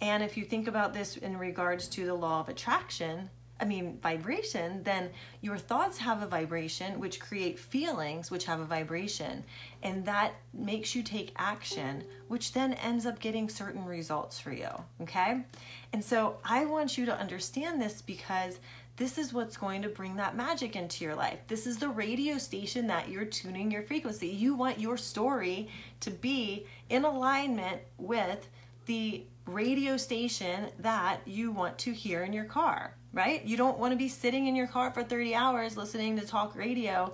[0.00, 3.30] And if you think about this in regards to the law of attraction,
[3.62, 8.64] I mean, vibration, then your thoughts have a vibration, which create feelings, which have a
[8.64, 9.44] vibration.
[9.84, 14.68] And that makes you take action, which then ends up getting certain results for you.
[15.02, 15.44] Okay.
[15.92, 18.58] And so I want you to understand this because
[18.96, 21.38] this is what's going to bring that magic into your life.
[21.46, 24.26] This is the radio station that you're tuning your frequency.
[24.26, 25.68] You want your story
[26.00, 28.48] to be in alignment with
[28.86, 33.44] the radio station that you want to hear in your car right?
[33.44, 36.56] You don't want to be sitting in your car for 30 hours listening to talk
[36.56, 37.12] radio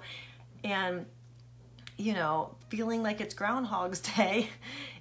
[0.63, 1.07] and,
[1.97, 4.49] you know, feeling like it's Groundhog's Day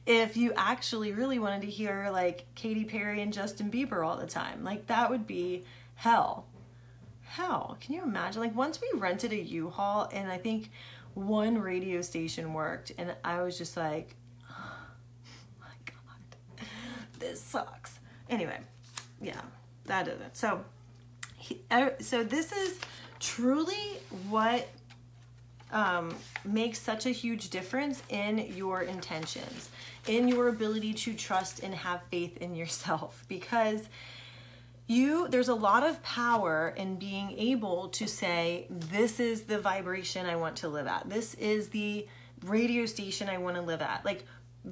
[0.06, 4.28] if you actually really wanted to hear like Katy Perry and Justin Bieber all the
[4.28, 4.64] time.
[4.64, 6.46] Like, that would be hell.
[7.24, 7.78] Hell.
[7.82, 8.42] Can you imagine?
[8.42, 10.72] Like, once we rented a U Haul, and I think
[11.14, 14.16] one radio station worked, and I was just like,
[14.50, 14.76] oh
[15.60, 16.68] my God,
[17.20, 18.00] this sucks.
[18.30, 18.60] Anyway,
[19.22, 19.42] yeah,
[19.86, 20.38] that is it.
[20.38, 20.64] So,
[22.00, 22.80] so this is
[23.20, 24.68] truly what
[25.72, 29.70] um, makes such a huge difference in your intentions,
[30.08, 33.90] in your ability to trust and have faith in yourself, because
[34.90, 40.26] you there's a lot of power in being able to say this is the vibration
[40.26, 41.10] i want to live at.
[41.10, 42.08] This is the
[42.46, 44.06] radio station i want to live at.
[44.06, 44.24] Like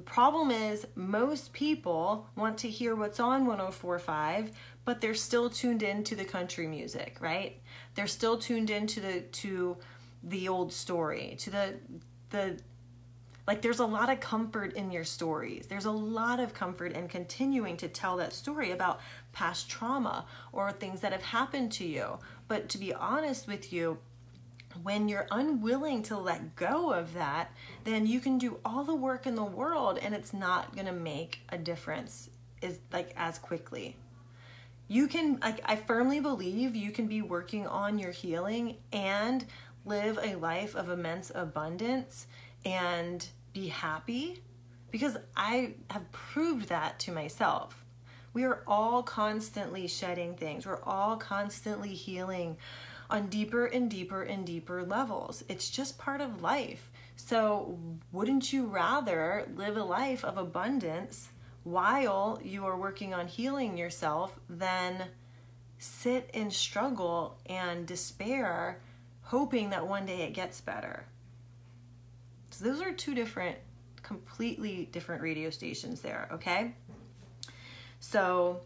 [0.06, 4.50] problem is most people want to hear what's on 1045
[4.86, 7.60] but they're still tuned in to the country music, right?
[7.94, 9.76] They're still tuned into the to
[10.22, 11.74] the old story, to the
[12.30, 12.58] the
[13.46, 15.66] like there's a lot of comfort in your stories.
[15.66, 19.00] There's a lot of comfort in continuing to tell that story about
[19.32, 22.18] past trauma or things that have happened to you.
[22.48, 23.98] But to be honest with you,
[24.82, 27.50] when you're unwilling to let go of that,
[27.84, 30.92] then you can do all the work in the world and it's not going to
[30.92, 32.30] make a difference
[32.62, 33.96] is like as quickly
[34.88, 39.44] you can I, I firmly believe you can be working on your healing and
[39.84, 42.26] live a life of immense abundance
[42.64, 44.42] and be happy
[44.90, 47.84] because I have proved that to myself.
[48.32, 50.66] We are all constantly shedding things.
[50.66, 52.56] We're all constantly healing
[53.08, 55.42] on deeper and deeper and deeper levels.
[55.48, 56.90] It's just part of life.
[57.16, 57.78] So,
[58.12, 61.30] wouldn't you rather live a life of abundance
[61.66, 65.04] while you are working on healing yourself than
[65.78, 68.78] sit in struggle and despair,
[69.22, 71.04] hoping that one day it gets better.
[72.50, 73.56] So, those are two different,
[74.04, 76.76] completely different radio stations there, okay?
[77.98, 78.60] So,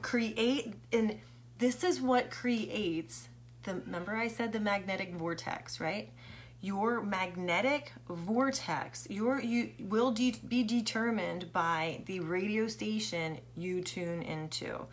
[0.00, 1.18] create, and
[1.58, 3.28] this is what creates
[3.64, 6.12] the, remember I said the magnetic vortex, right?
[6.60, 14.22] Your magnetic vortex your you will de- be determined by the radio station you tune
[14.22, 14.84] into.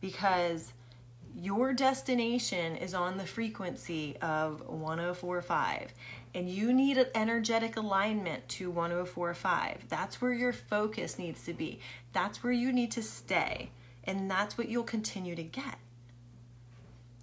[0.00, 0.72] Because
[1.34, 5.94] your destination is on the frequency of 1045
[6.34, 11.78] and you need an energetic alignment to 1045 that's where your focus needs to be.
[12.12, 13.70] That's where you need to stay
[14.04, 15.78] and that's what you'll continue to get.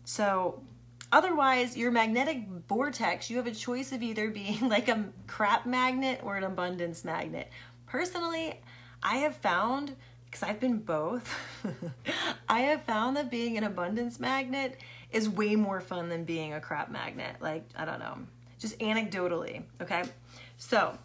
[0.06, 0.62] So
[1.12, 6.22] Otherwise, your magnetic vortex, you have a choice of either being like a crap magnet
[6.24, 7.50] or an abundance magnet.
[7.88, 8.60] Personally,
[9.02, 9.96] I have found,
[10.26, 11.34] because I've been both,
[12.50, 14.78] I have found that being an abundance magnet
[15.12, 17.38] is way more fun than being a crap magnet.
[17.40, 18.20] Like, I don't know,
[18.60, 20.04] just anecdotally, okay?
[20.58, 20.98] So,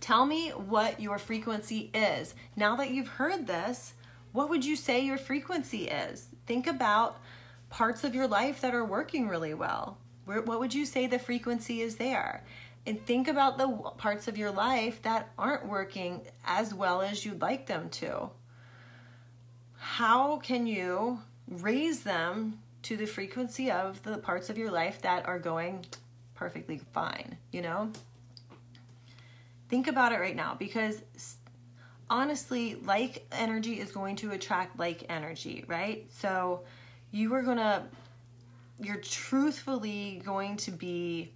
[0.00, 2.34] tell me what your frequency is.
[2.56, 3.94] Now that you've heard this,
[4.32, 6.26] what would you say your frequency is?
[6.46, 7.18] Think about
[7.72, 9.96] parts of your life that are working really well?
[10.26, 12.44] Where, what would you say the frequency is there?
[12.86, 17.40] And think about the parts of your life that aren't working as well as you'd
[17.40, 18.28] like them to.
[19.78, 25.26] How can you raise them to the frequency of the parts of your life that
[25.26, 25.86] are going
[26.34, 27.90] perfectly fine, you know?
[29.70, 31.00] Think about it right now because
[32.10, 36.04] honestly, like energy is going to attract like energy, right?
[36.10, 36.64] So,
[37.12, 37.86] you are gonna
[38.80, 41.30] you're truthfully going to be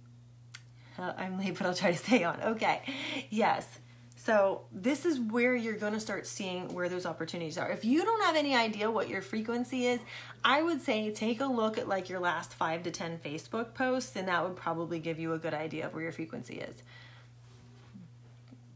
[0.97, 2.41] uh, i'm late but i'll try to stay on.
[2.41, 2.81] Okay
[3.29, 3.79] yes.
[4.15, 7.69] So this is where you're to start seeing where those opportunities are.
[7.71, 10.01] If you don't have any idea what your frequency is
[10.43, 14.15] i would say take a look at like your last five to ten facebook posts
[14.15, 16.75] and that would probably give you a good idea of where your frequency is.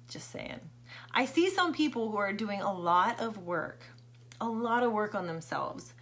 [0.08, 0.60] Just saying.
[1.14, 3.82] I see some people who are doing a lot of work
[4.40, 5.94] a lot of work on themselves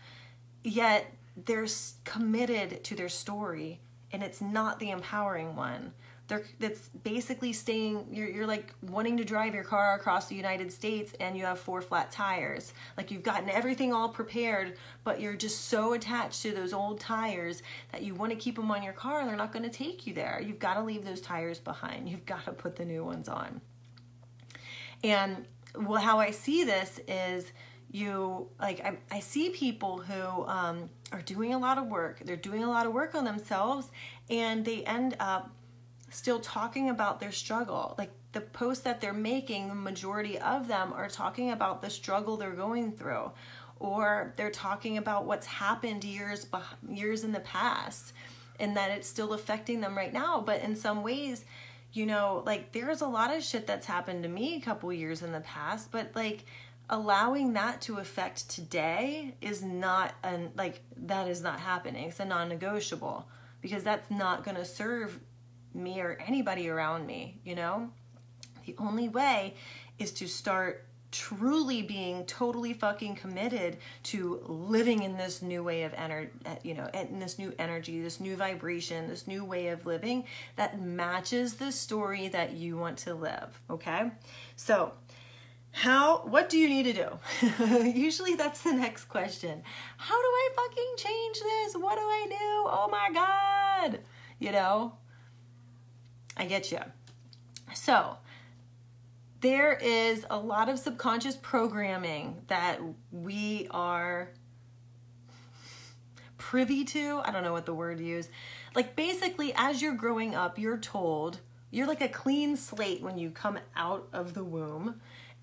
[0.64, 1.14] yet
[1.46, 1.68] they're
[2.04, 3.80] committed to their story
[4.12, 5.94] and it's not the empowering one.
[6.28, 10.72] They're that's basically staying you're, you're like wanting to drive your car across the united
[10.72, 12.74] states and you have four flat tires.
[12.98, 17.64] Like you've gotten everything all prepared but you're just so attached to those old tires
[17.92, 20.06] that you want to keep them on your car and they're not going to take
[20.06, 20.42] you there.
[20.46, 22.10] You've got to leave those tires behind.
[22.10, 23.62] You've got to put the new ones on.
[25.04, 25.46] And
[25.76, 27.52] well how i see this is
[27.92, 32.36] you like I, I see people who um, are doing a lot of work they're
[32.36, 33.90] doing a lot of work on themselves
[34.30, 35.52] and they end up
[36.12, 37.96] still talking about their struggle.
[37.98, 42.38] Like the posts that they're making, the majority of them are talking about the struggle
[42.38, 43.32] they're going through,
[43.80, 46.48] or they're talking about what's happened years
[46.88, 48.14] years in the past,
[48.60, 50.42] and that it's still affecting them right now.
[50.42, 51.46] But in some ways,
[51.94, 55.22] you know, like there's a lot of shit that's happened to me a couple years
[55.24, 56.46] in the past, but like
[56.90, 62.10] allowing that to affect today is not an like that is not happening.
[62.10, 63.28] It's a non-negotiable
[63.62, 65.20] because that's not going to serve
[65.74, 67.90] me or anybody around me, you know?
[68.66, 69.56] The only way
[69.98, 75.94] is to start truly being totally fucking committed to living in this new way of
[75.96, 79.86] energy, eh, you know, in this new energy, this new vibration, this new way of
[79.86, 80.24] living
[80.56, 84.12] that matches the story that you want to live, okay?
[84.56, 84.94] So,
[85.72, 87.84] how what do you need to do?
[87.86, 89.62] Usually that's the next question.
[89.98, 91.76] How do I fucking change this?
[91.76, 92.36] What do I do?
[92.40, 94.00] Oh my god.
[94.40, 94.94] You know?
[96.36, 96.80] I get you.
[97.74, 98.18] So,
[99.42, 102.80] there is a lot of subconscious programming that
[103.12, 104.30] we are
[106.38, 107.22] privy to.
[107.24, 108.30] I don't know what the word to use.
[108.76, 111.40] Like, basically, as you're growing up, you're told
[111.72, 115.00] you're like a clean slate when you come out of the womb.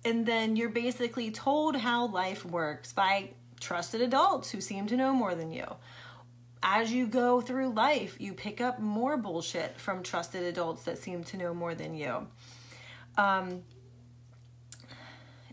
[0.06, 5.12] And then you're basically told how life works by trusted adults who seem to know
[5.12, 5.66] more than you
[6.62, 11.22] as you go through life, you pick up more bullshit from trusted adults that seem
[11.22, 12.26] to know more than you.
[13.16, 13.62] Um,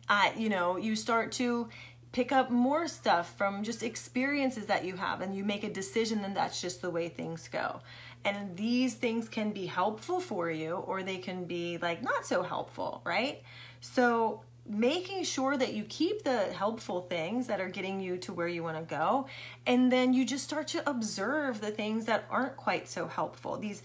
[0.09, 1.69] I, you know, you start to
[2.13, 6.25] pick up more stuff from just experiences that you have, and you make a decision,
[6.25, 7.81] and that's just the way things go.
[8.25, 12.41] And these things can be helpful for you, or they can be like not so
[12.41, 13.43] helpful, right?
[13.83, 18.47] So making sure that you keep the helpful things that are getting you to where
[18.47, 19.27] you want to go
[19.65, 23.57] and then you just start to observe the things that aren't quite so helpful.
[23.57, 23.83] These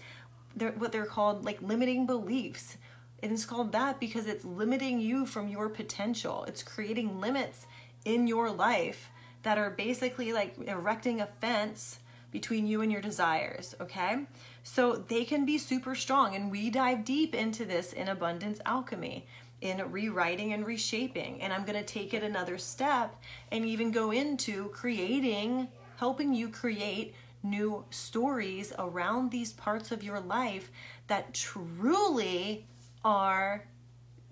[0.55, 2.77] they're what they're called like limiting beliefs.
[3.21, 6.45] And it's called that because it's limiting you from your potential.
[6.45, 7.67] It's creating limits
[8.05, 9.09] in your life
[9.43, 11.99] that are basically like erecting a fence
[12.31, 14.25] between you and your desires okay?
[14.63, 19.25] So they can be super strong and we dive deep into this in abundance alchemy
[19.61, 21.41] in rewriting and reshaping.
[21.41, 23.15] And I'm going to take it another step
[23.51, 25.67] and even go into creating,
[25.97, 30.71] helping you create new stories around these parts of your life
[31.07, 32.67] that truly
[33.05, 33.65] are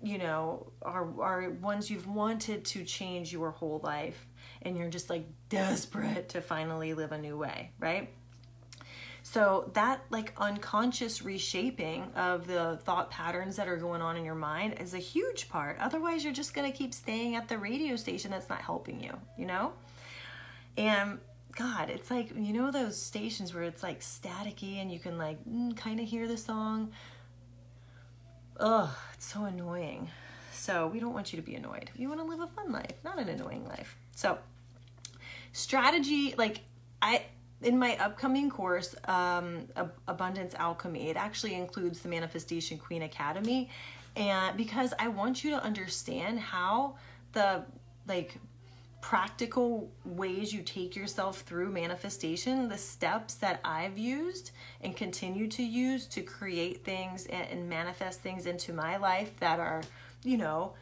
[0.02, 4.26] you know are are ones you've wanted to change your whole life
[4.62, 8.12] and you're just like desperate to finally live a new way right
[9.30, 14.34] so that like unconscious reshaping of the thought patterns that are going on in your
[14.34, 15.76] mind is a huge part.
[15.80, 19.12] Otherwise, you're just going to keep staying at the radio station that's not helping you,
[19.36, 19.74] you know?
[20.78, 21.18] And
[21.54, 25.36] God, it's like, you know, those stations where it's like staticky and you can like
[25.44, 26.90] mm, kind of hear the song.
[28.58, 30.08] Ugh, it's so annoying.
[30.52, 31.90] So we don't want you to be annoyed.
[31.94, 33.94] You want to live a fun life, not an annoying life.
[34.16, 34.38] So
[35.52, 36.60] strategy, like
[37.02, 37.24] I
[37.62, 39.66] in my upcoming course, um,
[40.06, 43.68] Abundance Alchemy, it actually includes the Manifestation Queen Academy.
[44.16, 46.96] And because I want you to understand how
[47.32, 47.64] the
[48.06, 48.38] like
[49.00, 55.62] practical ways you take yourself through manifestation, the steps that I've used and continue to
[55.62, 59.82] use to create things and, manifest things into my life that are,
[60.24, 60.74] you know,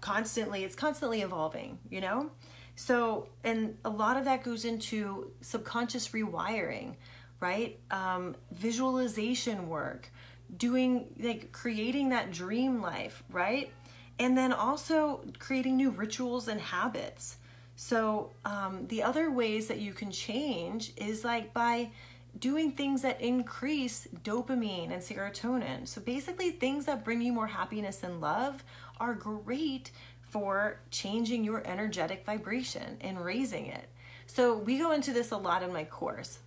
[0.00, 2.30] constantly, it's constantly evolving, you know?
[2.78, 6.94] So, and a lot of that goes into subconscious rewiring,
[7.40, 7.76] right?
[7.90, 10.12] Um, visualization work,
[10.56, 13.72] doing like creating that dream life, right?
[14.20, 17.38] And then also creating new rituals and habits.
[17.74, 21.90] So, um, the other ways that you can change is like by
[22.38, 25.88] doing things that increase dopamine and serotonin.
[25.88, 28.62] So, basically, things that bring you more happiness and love
[29.00, 29.90] are great
[30.30, 33.88] for changing your energetic vibration and raising it.
[34.26, 36.38] So we go into this a lot in my course,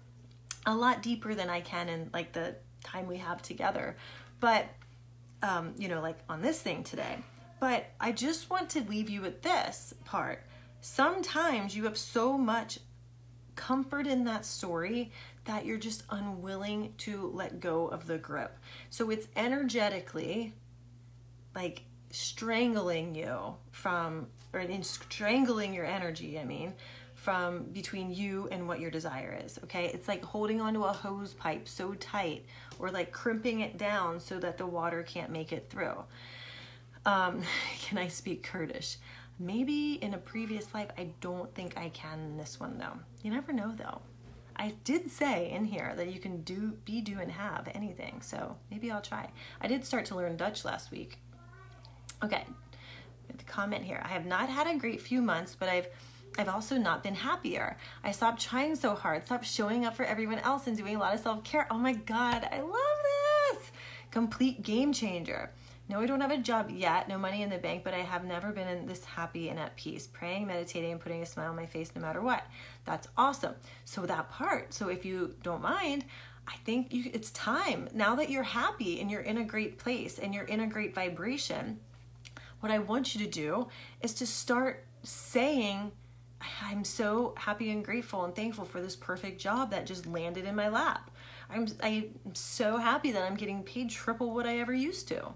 [0.65, 3.95] a lot deeper than I can in like the time we have together.
[4.39, 4.67] But
[5.43, 7.17] um, you know, like on this thing today.
[7.59, 10.43] But I just want to leave you with this part.
[10.81, 12.79] Sometimes you have so much
[13.55, 15.11] comfort in that story
[15.45, 18.57] that you're just unwilling to let go of the grip.
[18.89, 20.53] So it's energetically
[21.55, 26.73] like strangling you from, or in strangling your energy, I mean,
[27.21, 29.59] from between you and what your desire is.
[29.63, 29.91] Okay.
[29.93, 32.45] It's like holding onto a hose pipe so tight
[32.79, 36.03] or like crimping it down so that the water can't make it through.
[37.05, 37.43] Um,
[37.81, 38.97] can I speak Kurdish?
[39.39, 42.97] Maybe in a previous life, I don't think I can in this one though.
[43.21, 44.01] You never know though.
[44.55, 48.21] I did say in here that you can do, be, do, and have anything.
[48.21, 49.29] So maybe I'll try.
[49.59, 51.19] I did start to learn Dutch last week.
[52.23, 52.45] Okay,
[53.35, 54.01] the comment here.
[54.03, 55.87] I have not had a great few months, but I've
[56.37, 57.77] I've also not been happier.
[58.03, 61.13] I stopped trying so hard, stopped showing up for everyone else and doing a lot
[61.13, 61.67] of self-care.
[61.69, 62.73] Oh my god, I love
[63.51, 63.71] this.
[64.11, 65.51] Complete game changer.
[65.89, 68.23] No, I don't have a job yet, no money in the bank, but I have
[68.23, 71.65] never been this happy and at peace, praying, meditating, and putting a smile on my
[71.65, 72.45] face no matter what.
[72.85, 73.55] That's awesome.
[73.83, 76.05] So, that part, so if you don't mind,
[76.47, 80.17] I think you, it's time now that you're happy and you're in a great place
[80.17, 81.81] and you're in a great vibration.
[82.61, 83.67] What I want you to do
[84.01, 85.91] is to start saying,
[86.61, 90.55] I'm so happy and grateful and thankful for this perfect job that just landed in
[90.55, 91.11] my lap.
[91.49, 95.33] I'm, I'm so happy that I'm getting paid triple what I ever used to.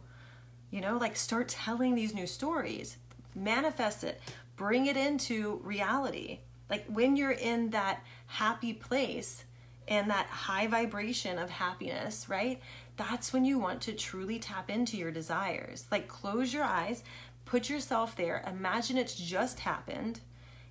[0.72, 2.98] You know, like start telling these new stories,
[3.36, 4.22] manifest it,
[4.56, 6.40] bring it into reality.
[6.70, 9.46] Like when you're in that happy place
[9.88, 12.62] and that high vibration of happiness, right?
[12.98, 15.86] That's when you want to truly tap into your desires.
[15.92, 17.04] Like close your eyes,
[17.46, 20.22] put yourself there, imagine it's just happened,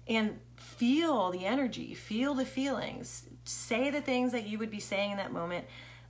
[0.07, 5.13] and feel the energy, feel the feelings, say the things that you would be saying
[5.13, 5.67] in that moment,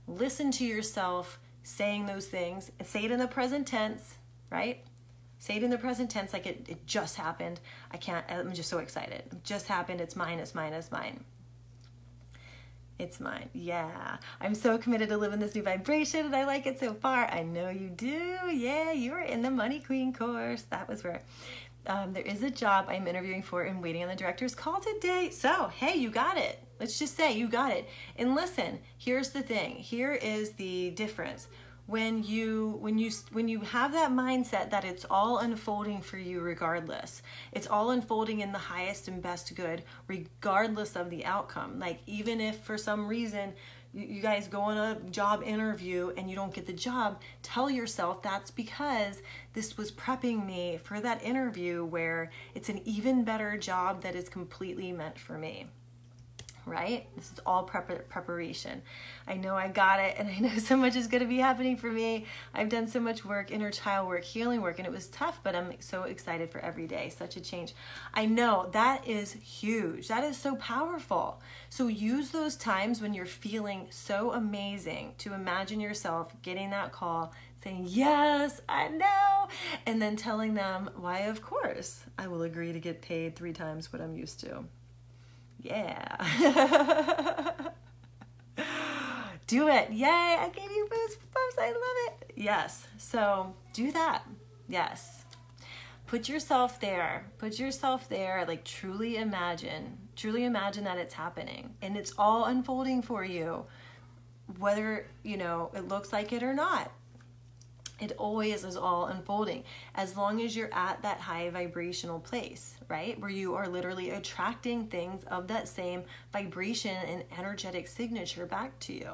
[0.07, 2.71] listen to yourself saying those things.
[2.83, 4.17] Say it in the present tense,
[4.51, 4.83] right?
[5.39, 7.59] Say it in the present tense like it, it just happened.
[7.91, 9.23] I can't, I'm just so excited.
[9.31, 10.01] It just happened.
[10.01, 11.23] It's mine, it's mine, it's mine.
[12.97, 13.49] It's mine.
[13.53, 14.17] Yeah.
[14.39, 17.25] I'm so committed to living this new vibration and I like it so far.
[17.29, 18.37] I know you do.
[18.51, 20.63] Yeah, you are in the Money Queen course.
[20.63, 21.21] That was where
[21.87, 25.29] um, there is a job I'm interviewing for and waiting on the director's call today.
[25.31, 26.59] So, hey, you got it.
[26.79, 27.87] Let's just say you got it.
[28.17, 29.75] And listen, here's the thing.
[29.75, 31.47] Here is the difference.
[31.87, 36.41] When you when you when you have that mindset that it's all unfolding for you
[36.41, 37.21] regardless.
[37.51, 41.79] It's all unfolding in the highest and best good regardless of the outcome.
[41.79, 43.53] Like even if for some reason
[43.93, 48.21] you guys go on a job interview and you don't get the job, tell yourself
[48.21, 49.21] that's because
[49.53, 54.27] this was prepping me for that interview where it's an even better job that is
[54.27, 55.67] completely meant for me
[56.65, 57.07] right?
[57.15, 58.81] This is all prep- preparation.
[59.27, 61.77] I know I got it, and I know so much is going to be happening
[61.77, 62.25] for me.
[62.53, 65.55] I've done so much work, inner child work, healing work, and it was tough, but
[65.55, 67.09] I'm so excited for every day.
[67.09, 67.73] Such a change.
[68.13, 70.07] I know that is huge.
[70.07, 71.41] That is so powerful.
[71.69, 77.33] So use those times when you're feeling so amazing to imagine yourself getting that call
[77.65, 79.47] saying, Yes, I know,
[79.85, 83.91] and then telling them why, of course, I will agree to get paid three times
[83.91, 84.65] what I'm used to.
[85.65, 86.15] Yeah.
[89.47, 89.91] do it.
[89.91, 91.59] Yay, I gave you goosebumps.
[91.59, 92.33] I love it.
[92.35, 92.85] Yes.
[92.99, 94.21] So do that.
[94.69, 95.25] Yes.
[96.05, 97.25] Put yourself there.
[97.39, 98.45] Put yourself there.
[98.47, 99.97] Like truly imagine.
[100.15, 103.65] Truly imagine that it's happening and it's all unfolding for you,
[104.59, 106.91] whether, you know, it looks like it or not
[107.99, 109.63] it always is all unfolding
[109.95, 113.19] as long as you're at that high vibrational place, right?
[113.19, 118.93] Where you are literally attracting things of that same vibration and energetic signature back to
[118.93, 119.11] you.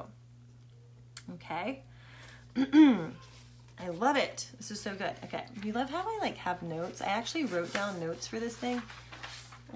[1.34, 1.82] Okay?
[2.56, 4.48] I love it.
[4.58, 5.12] This is so good.
[5.24, 5.44] Okay.
[5.64, 7.00] You love how I like have notes.
[7.00, 8.82] I actually wrote down notes for this thing.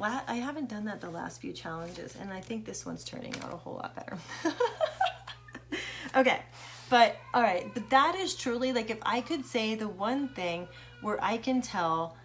[0.02, 3.52] I haven't done that the last few challenges, and I think this one's turning out
[3.52, 4.18] a whole lot better.
[6.16, 6.42] okay.
[6.89, 10.68] But all right, but that is truly like if I could say the one thing
[11.01, 12.16] where I can tell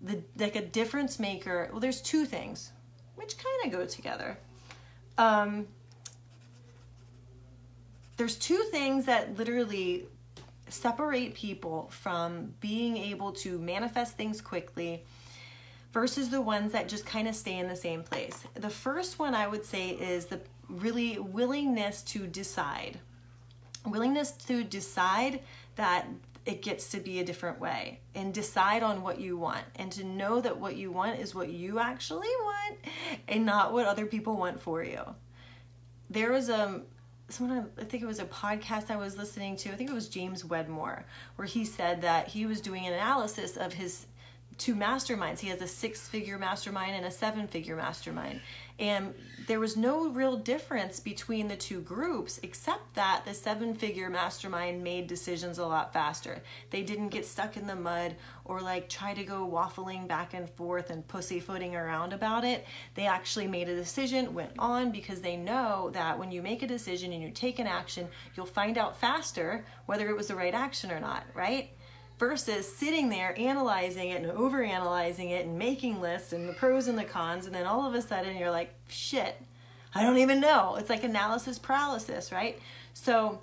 [0.00, 1.68] the like a difference maker.
[1.70, 2.72] Well, there's two things
[3.16, 4.38] which kind of go together.
[5.18, 5.68] Um,
[8.16, 10.06] there's two things that literally
[10.68, 15.04] separate people from being able to manifest things quickly
[15.92, 18.44] versus the ones that just kind of stay in the same place.
[18.54, 23.00] The first one I would say is the really willingness to decide
[23.86, 25.40] willingness to decide
[25.76, 26.06] that
[26.46, 30.04] it gets to be a different way and decide on what you want and to
[30.04, 32.76] know that what you want is what you actually want
[33.28, 35.02] and not what other people want for you.
[36.08, 36.82] There was a
[37.28, 39.70] someone I think it was a podcast I was listening to.
[39.70, 41.04] I think it was James Wedmore
[41.36, 44.06] where he said that he was doing an analysis of his
[44.58, 45.38] two masterminds.
[45.38, 48.40] He has a six figure mastermind and a seven figure mastermind.
[48.80, 49.14] And
[49.46, 54.82] there was no real difference between the two groups, except that the seven figure mastermind
[54.82, 56.42] made decisions a lot faster.
[56.70, 58.16] They didn't get stuck in the mud
[58.46, 62.64] or like try to go waffling back and forth and pussyfooting around about it.
[62.94, 66.66] They actually made a decision, went on because they know that when you make a
[66.66, 70.54] decision and you take an action, you'll find out faster whether it was the right
[70.54, 71.70] action or not, right?
[72.20, 76.86] Versus sitting there analyzing it and over analyzing it and making lists and the pros
[76.86, 79.40] and the cons and then all of a sudden you're like shit
[79.94, 80.76] i don't even know.
[80.76, 82.60] It's like analysis paralysis right?
[82.92, 83.40] So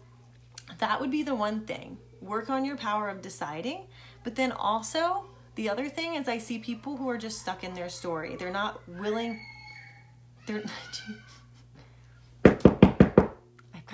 [0.78, 1.97] that would be the one thing.
[2.21, 3.88] Work on your power of deciding
[4.23, 5.25] but then also
[5.55, 8.36] the other thing is i see people who are just stuck in their story.
[8.36, 9.41] They're not willing
[10.45, 10.63] they're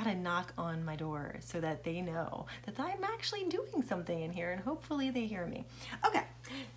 [0.03, 4.21] got to knock on my door so that they know that I'm actually doing something
[4.21, 5.65] in here and hopefully they hear me.
[6.05, 6.23] Okay,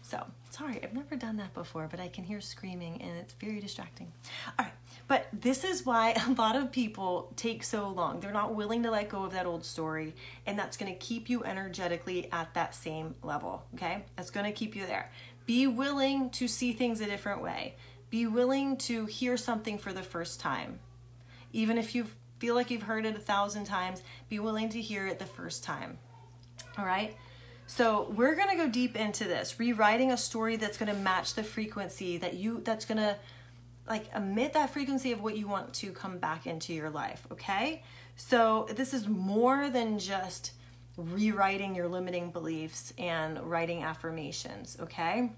[0.03, 3.61] so sorry, I've never done that before, but I can hear screaming and it's very
[3.61, 4.13] distracting.
[4.59, 4.75] All right,
[5.09, 8.21] but this is why a lot of people take so long.
[8.21, 10.15] They're not willing to let go of that old story,
[10.47, 14.05] and that's going to keep you energetically at that same level, okay?
[14.17, 15.11] That's going to keep you there.
[15.47, 17.75] Be willing to see things a different way.
[18.11, 20.79] Be willing to hear something for the first time.
[21.53, 25.07] Even if you've feel like you've heard it a thousand times, be willing to hear
[25.07, 25.99] it the first time.
[26.79, 27.17] All right?
[27.69, 31.35] So, we're going to go deep into this, rewriting a story that's going to match
[31.35, 33.17] the frequency that you that's going to
[33.89, 37.83] like emit that frequency of what you want to come back into your life, okay?
[38.15, 40.53] So, this is more than just
[40.97, 45.33] rewriting your limiting beliefs and writing affirmations, okay?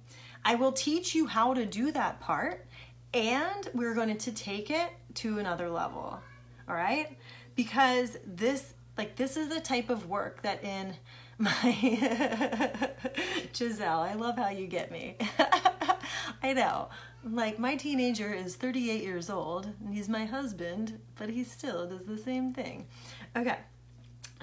[0.45, 2.67] I will teach you how to do that part
[3.15, 6.21] and we're going to take it to another level
[6.69, 7.17] all right?
[7.55, 10.95] Because this, like, this is the type of work that in
[11.39, 12.91] my
[13.55, 15.17] Giselle, I love how you get me.
[16.43, 16.89] I know.
[17.25, 22.05] Like my teenager is 38 years old and he's my husband, but he still does
[22.05, 22.87] the same thing.
[23.37, 23.57] Okay.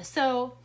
[0.01, 0.57] So,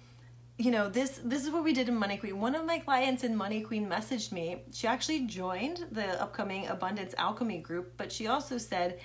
[0.58, 2.40] you know, this this is what we did in Money Queen.
[2.40, 4.62] One of my clients in Money Queen messaged me.
[4.72, 9.00] She actually joined the upcoming Abundance Alchemy group, but she also said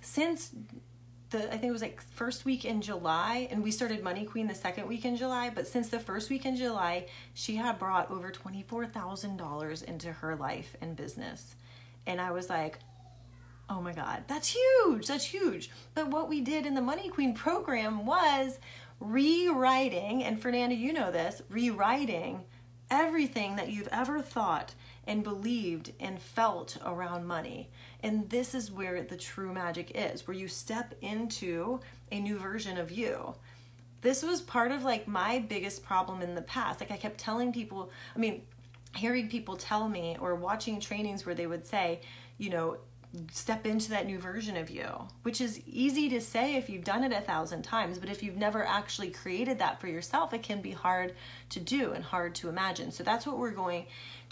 [0.00, 0.50] since
[1.34, 4.46] the I think it was like first week in July, and we started Money Queen
[4.46, 5.50] the second week in July.
[5.54, 9.82] But since the first week in July, she had brought over twenty four thousand dollars
[9.82, 11.56] into her life and business,
[12.06, 12.78] and I was like,
[13.68, 15.70] oh my god, that's huge, that's huge.
[15.94, 18.58] But what we did in the Money Queen program was
[19.00, 22.44] rewriting, and Fernanda, you know this, rewriting
[22.90, 24.74] everything that you've ever thought
[25.06, 27.68] and believed and felt around money.
[28.02, 31.80] And this is where the true magic is, where you step into
[32.10, 33.34] a new version of you.
[34.00, 36.80] This was part of like my biggest problem in the past.
[36.80, 38.42] Like I kept telling people, I mean,
[38.94, 42.00] hearing people tell me or watching trainings where they would say,
[42.38, 42.78] you know,
[43.32, 44.86] step into that new version of you,
[45.22, 48.36] which is easy to say if you've done it a thousand times, but if you've
[48.36, 51.14] never actually created that for yourself, it can be hard
[51.50, 52.90] to do and hard to imagine.
[52.90, 53.86] So that's what we're going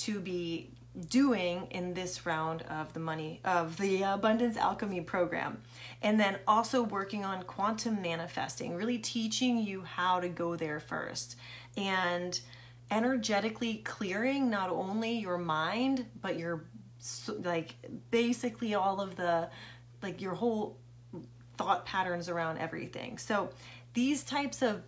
[0.05, 0.71] to be
[1.09, 5.63] doing in this round of the money of the abundance alchemy program.
[6.03, 11.37] And then also working on quantum manifesting really teaching you how to go there first.
[11.77, 12.39] And
[12.91, 16.65] energetically clearing not only your mind but your
[17.39, 17.75] like
[18.11, 19.49] basically all of the
[20.03, 20.77] like your whole
[21.57, 23.17] thought patterns around everything.
[23.19, 23.51] So
[23.95, 24.83] these types of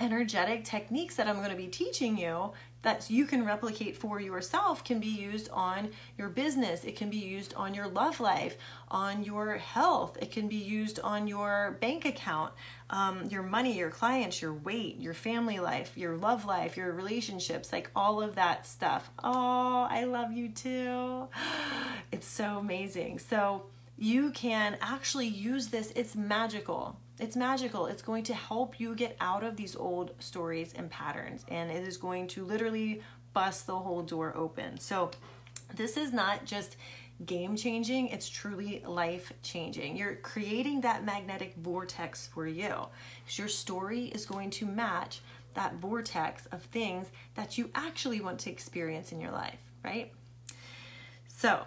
[0.00, 2.52] energetic techniques that I'm going to be teaching you
[2.82, 6.84] that you can replicate for yourself can be used on your business.
[6.84, 8.56] It can be used on your love life,
[8.90, 10.16] on your health.
[10.20, 12.52] It can be used on your bank account,
[12.88, 17.72] um, your money, your clients, your weight, your family life, your love life, your relationships,
[17.72, 19.10] like all of that stuff.
[19.22, 21.28] Oh, I love you too.
[22.12, 23.20] It's so amazing.
[23.20, 23.66] So
[23.96, 27.86] you can actually use this, it's magical it's magical.
[27.86, 31.86] It's going to help you get out of these old stories and patterns, and it
[31.86, 33.02] is going to literally
[33.32, 34.78] bust the whole door open.
[34.78, 35.10] So,
[35.76, 36.76] this is not just
[37.26, 39.96] game changing, it's truly life changing.
[39.96, 42.86] You're creating that magnetic vortex for you.
[43.36, 45.20] Your story is going to match
[45.54, 50.12] that vortex of things that you actually want to experience in your life, right?
[51.28, 51.66] So,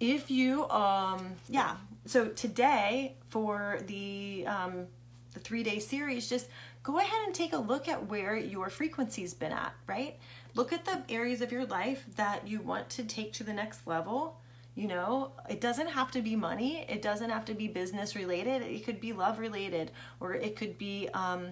[0.00, 1.76] if you um yeah
[2.06, 4.86] so today for the um
[5.32, 6.48] the three day series just
[6.82, 10.18] go ahead and take a look at where your frequency's been at right?
[10.54, 13.86] Look at the areas of your life that you want to take to the next
[13.86, 14.38] level.
[14.74, 16.84] You know it doesn't have to be money.
[16.88, 18.62] It doesn't have to be business related.
[18.62, 19.90] It could be love related
[20.20, 21.50] or it could be um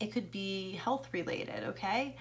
[0.00, 2.16] It could be health related, okay?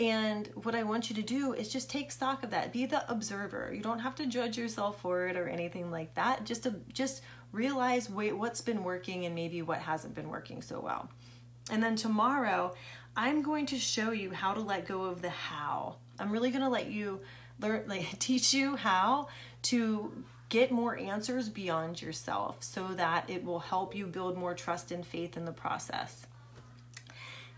[0.00, 2.72] And what I want you to do is just take stock of that.
[2.72, 3.70] Be the observer.
[3.72, 6.44] You don't have to judge yourself for it or anything like that.
[6.46, 7.20] Just to just
[7.52, 11.10] realize wait what's been working and maybe what hasn't been working so well.
[11.70, 12.74] And then tomorrow,
[13.14, 15.96] I'm going to show you how to let go of the how.
[16.18, 17.20] I'm really going to let you
[17.60, 19.28] learn like teach you how
[19.64, 24.92] to get more answers beyond yourself so that it will help you build more trust
[24.92, 26.26] and faith in the process.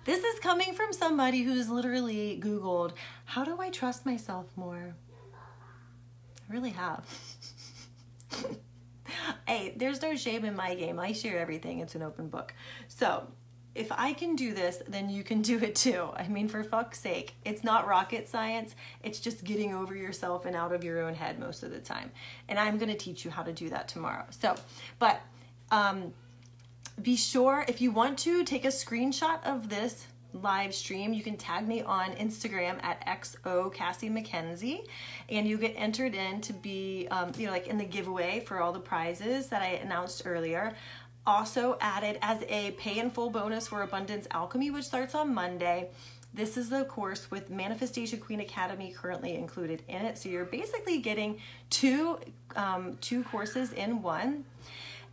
[0.05, 2.93] This is coming from somebody who's literally Googled,
[3.25, 4.97] How do I trust myself more?
[5.33, 7.07] I really have.
[9.47, 10.99] hey, there's no shame in my game.
[10.99, 12.53] I share everything, it's an open book.
[12.89, 13.29] So,
[13.77, 16.11] if I can do this, then you can do it too.
[16.15, 18.75] I mean, for fuck's sake, it's not rocket science.
[19.03, 22.11] It's just getting over yourself and out of your own head most of the time.
[22.49, 24.27] And I'm going to teach you how to do that tomorrow.
[24.29, 24.57] So,
[24.99, 25.23] but
[25.71, 26.13] um,
[27.01, 31.36] be sure if you want to take a screenshot of this live stream, you can
[31.36, 34.86] tag me on Instagram at XO Cassie MacKenzie
[35.28, 38.61] and you get entered in to be, um, you know, like in the giveaway for
[38.61, 40.74] all the prizes that I announced earlier.
[41.26, 45.90] Also added as a pay in full bonus for Abundance Alchemy, which starts on Monday.
[46.34, 50.16] This is the course with Manifestation Queen Academy currently included in it.
[50.16, 51.38] So you're basically getting
[51.68, 52.18] two
[52.57, 54.45] um, two courses in one.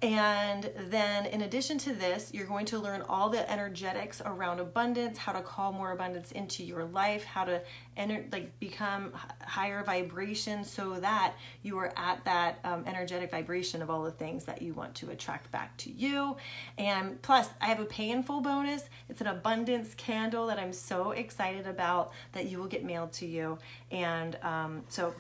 [0.02, 5.18] And then, in addition to this, you're going to learn all the energetics around abundance,
[5.18, 7.62] how to call more abundance into your life, how to
[7.98, 11.34] enter, like become higher vibration, so that
[11.64, 15.10] you are at that um, energetic vibration of all the things that you want to
[15.10, 16.38] attract back to you.
[16.78, 18.90] And plus, I have a pay in full bonus.
[19.10, 23.26] It's an abundance candle that I'm so excited about that you will get mailed to
[23.26, 23.58] you.
[23.92, 25.14] And um, so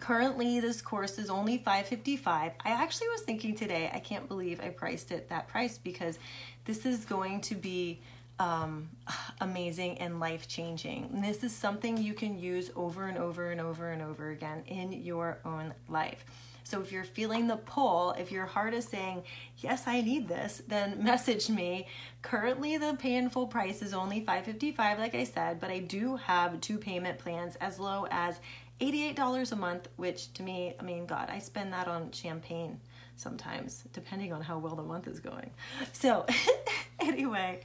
[0.00, 2.52] Currently, this course is only 555.
[2.64, 6.18] I actually was thinking today, I can't believe I priced it that price because
[6.64, 8.00] this is going to be
[8.38, 8.88] um,
[9.40, 11.20] amazing and life changing.
[11.22, 14.92] This is something you can use over and over and over and over again in
[14.92, 16.24] your own life.
[16.64, 19.24] So if you're feeling the pull, if your heart is saying,
[19.58, 21.86] yes, I need this, then message me.
[22.22, 26.16] Currently, the pay in full price is only 555, like I said, but I do
[26.16, 28.40] have two payment plans as low as
[28.82, 32.80] $88 a month, which to me, I mean, God, I spend that on champagne
[33.14, 35.50] sometimes, depending on how well the month is going.
[35.92, 36.26] So,
[37.00, 37.60] anyway,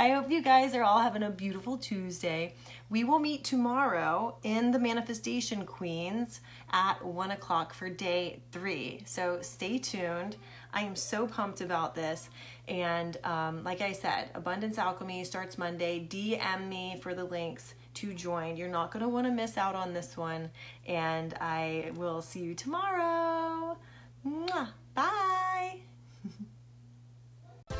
[0.00, 2.54] I hope you guys are all having a beautiful Tuesday.
[2.88, 6.40] We will meet tomorrow in the Manifestation Queens
[6.72, 9.02] at one o'clock for day three.
[9.06, 10.36] So, stay tuned.
[10.74, 12.28] I am so pumped about this.
[12.66, 16.04] And um, like I said, Abundance Alchemy starts Monday.
[16.08, 18.56] DM me for the links to join.
[18.56, 20.50] You're not going to want to miss out on this one.
[20.86, 23.76] And I will see you tomorrow.
[24.26, 24.68] Mwah.
[24.94, 25.80] Bye.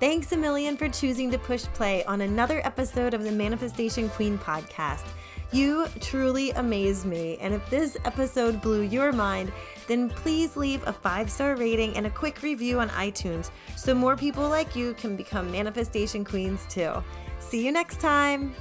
[0.00, 4.36] Thanks a million for choosing to push play on another episode of the Manifestation Queen
[4.38, 5.06] podcast.
[5.50, 7.38] You truly amaze me.
[7.40, 9.50] And if this episode blew your mind,
[9.88, 14.16] then please leave a five star rating and a quick review on iTunes so more
[14.16, 17.02] people like you can become manifestation queens too.
[17.40, 18.54] See you next time.